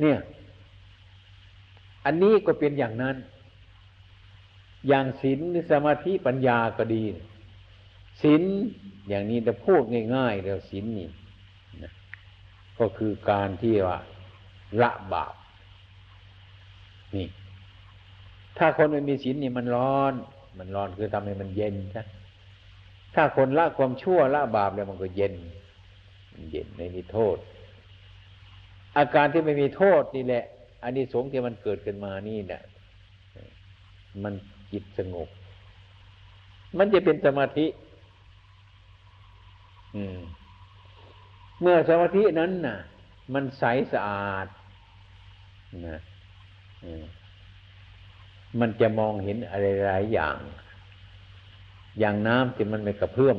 [0.00, 0.18] เนี่ย
[2.04, 3.16] อันนี้ก็เป็นอย่างนั้น
[4.88, 5.40] อย่างศีล
[5.72, 7.04] สมาธิปัญญาก็ดี
[8.22, 8.42] ศีล
[9.08, 9.82] อย่างนี้จะพูด
[10.14, 11.08] ง่ายๆแล้วศีลนี่
[11.82, 11.92] นะ
[12.78, 13.98] ก็คือการที่ว่า
[14.82, 15.34] ละบาป
[17.14, 17.26] นี่
[18.58, 20.12] ถ้าคนไม่มีศีลนี่มันร้อน
[20.58, 22.04] มันร้อนคือทำให้มันเย็นใช่
[23.14, 25.34] ถ้าคนละความชั่วละบาปแล้วมันก็เย็น
[26.32, 27.36] มันเย็นไม่มีโทษ
[28.96, 30.44] อาการที่ไม่มีโทษนี่แหละ
[30.82, 32.62] อันนี้สงที่มันเกิดขึ้นมานี่เนี่ย
[34.22, 34.34] มัน
[34.72, 35.28] จิตสงบ
[36.78, 37.66] มันจะเป็นสมาธิ
[39.96, 40.18] อืม
[41.60, 42.78] เมื่อสมาธินั้นน่ะ
[43.34, 44.46] มันใสสะอาด
[45.88, 46.00] นะ
[48.60, 50.36] มันจะมองเห็นอะไรหลายอย่าง
[52.00, 53.36] อย่างน้ำที่มันไม่กระเพื่อม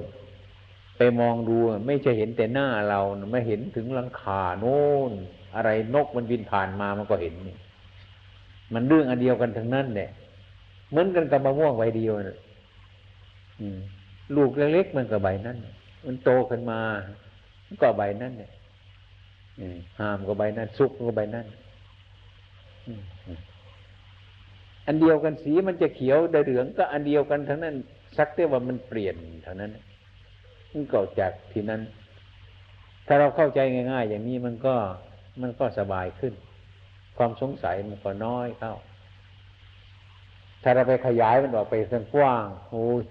[0.98, 1.58] ไปมองดู
[1.88, 3.00] ไม่ใช่เห็นแต่หน้าเรา
[3.32, 5.12] ไม่เห็นถึงหลังคาโน่น
[5.56, 7.36] อะไรนกมันบินผ่านมามันก็เห็น
[8.74, 10.10] มันเรื่องอันเดียวกันทั้งนั้นเนี่ย
[10.90, 12.38] เหมือนกันกับมะม่วงใบเดียวนะ
[14.36, 15.58] ลูกเล็กๆมันก็ใบนั้น
[16.06, 16.80] มันโตขึ้นมา
[17.82, 18.52] ก็ใบนั้นเนี่ย
[20.00, 21.46] ห้ามก็ใบนั้น สุกก็ใบนั้น
[24.88, 27.76] อันเดียวกันสีมันจะเขียวได้เหลืองก็อันเดียวกันทั้งนั้น
[28.18, 29.72] สักแต่ว่ามันเปลี่ยนเท่านั้น
[30.72, 31.82] มันเกิดจากที่นั้น
[33.08, 33.60] ถ้าเราเข้าใจ
[33.92, 34.76] ง่าย ๆ อย่างนี้มันก็
[35.42, 36.34] มันก็สบายขึ้น
[37.18, 38.74] ความสงสัยมันก็น้อยเข้า
[40.64, 43.04] ถ้าเราไปขยายมันออกไปสังกว้างโอ้ย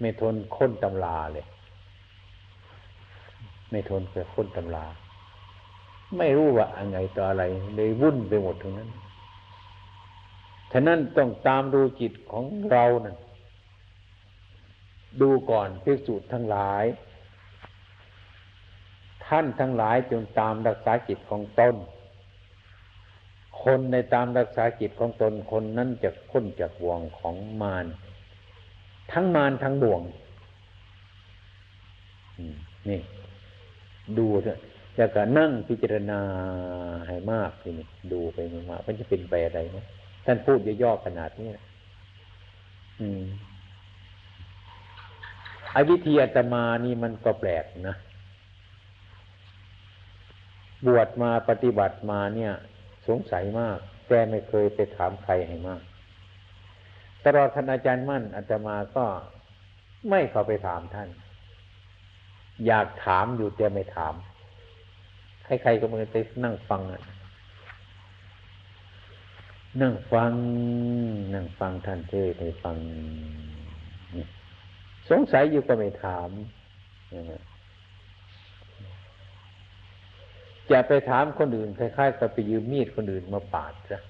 [0.00, 1.46] ไม่ทนค้นตำราเลย
[3.70, 4.86] ไม่ทนเกิดค้นตำรา
[6.16, 7.44] ไม่รู้ว่าอะไรต่ออะไร
[7.76, 8.90] เลยวุ่นไปหมดทั้งนั้น
[10.72, 13.16] ฉะนั้นต้องตามดูจิตของเรานะ่ะ
[15.20, 16.84] ดูก่อนพิสูจน์ทั้งหลาย
[19.26, 21.74] ท่านทั้งหลายจงตามรักษาจิตของตน
[23.62, 27.86] คนในตามรักษาจิตของตนคนนั้นจะพ้นจากบ่วงของมาร
[29.12, 30.02] ทั้งมารทั้งบ่วง
[32.88, 33.00] นี่
[34.18, 34.58] ดูเถอะ
[34.96, 36.20] แล้วก็นั่งพิจารณา
[37.08, 38.38] ให้มากทีนี้ดูไป
[38.70, 39.78] มากมันจะเป็นไปอะไรไหม
[40.24, 41.50] ท่านพูดย่อๆขนาดนี้
[43.00, 43.24] อืม
[45.72, 47.96] ไอ้วิธีอาตมานี่มันก็แปลกนะ
[50.86, 52.52] บวชมาปฏิบัติมาเนี่ย
[53.08, 53.78] สงสัยมาก
[54.08, 55.82] แต่ไม่เคยไปถามใครให้มาก
[57.24, 59.04] ตลอดท่านอาจารย์มั่นอาตมาก็
[60.10, 61.08] ไม่เข้าไปถามท่าน
[62.66, 64.14] อยากถามอยู่แต่ไม่ถาม
[65.46, 67.02] ใครๆก็มือไปนั่งฟังอะ
[69.82, 70.32] นั่งฟัง
[71.34, 72.76] นั่งฟังท่านเทศให้ฟัง
[75.10, 76.30] สงสัยอยู่ก็ไม่ถาม
[80.70, 84.00] จะไปถามคนอื่นคล้ายๆกับไปยืมมีดคนอื่นมาปาดซะ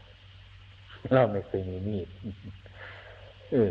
[1.13, 2.09] เราไม่เคยมีมีด
[3.53, 3.71] เออ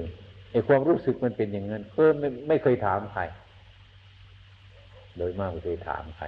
[0.51, 3.21] ไอความรู้สึกมันเป็นอย่างนั้นเออไม่ไม่เคยถามใคร
[5.17, 6.25] โดยมากไม่เคยถามใคร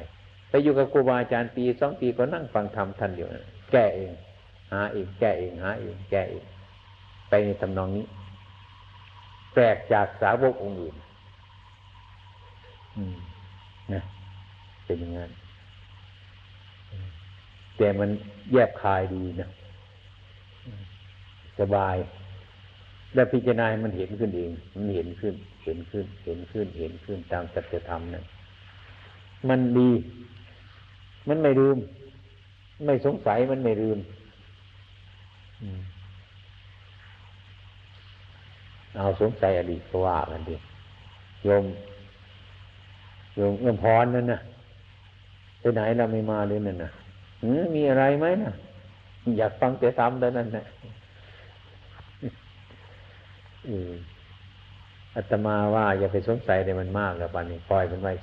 [0.50, 3.28] ไปอยู่กับครูบาอาจารย์ปีสองปีก็นั่งฟังธรรมท่านอยู่
[3.72, 4.12] แก้เอง
[4.72, 6.44] หาเองแก้เองหาเองแก้เอง
[7.30, 8.06] ไปในทำนองนี้
[9.54, 10.96] แปลกจากสาวกองค์อื่น
[13.94, 14.02] นะ
[14.86, 15.32] เป็นอย่างนั้น
[17.78, 18.10] แต่มัน
[18.52, 19.50] แยบคายดีนะ
[21.60, 21.96] สบาย
[23.14, 28.26] แล้วพิจารณามันเห็นขึ้นเอง มันเห็นขึ้น เห็นขึ้น เห็นขึ้น เห็นขึ้นตามสัจธรรมนั่น
[29.50, 29.90] มันดี
[31.28, 31.78] มันไม่ลืม
[32.86, 33.98] ไม่สงสัยมันไม่ลืม
[38.96, 40.56] เอาสงสัยอดีตก็ว่ากันดิ
[41.44, 41.64] โยม
[43.36, 44.40] โยมเอื้อมพรนั่นนะ
[45.60, 46.92] ไปไหนเราไม่มาเลยนั่นนะ
[47.76, 48.52] มีอะไรไหมนะ
[49.38, 50.64] อยากฟังแต่ซ้ำแต่นั้นนะ
[55.16, 58.14] อาตมาว่าอย่าไปสงสัยในมันมากแล้วปันนี้ปล่อยมันไว้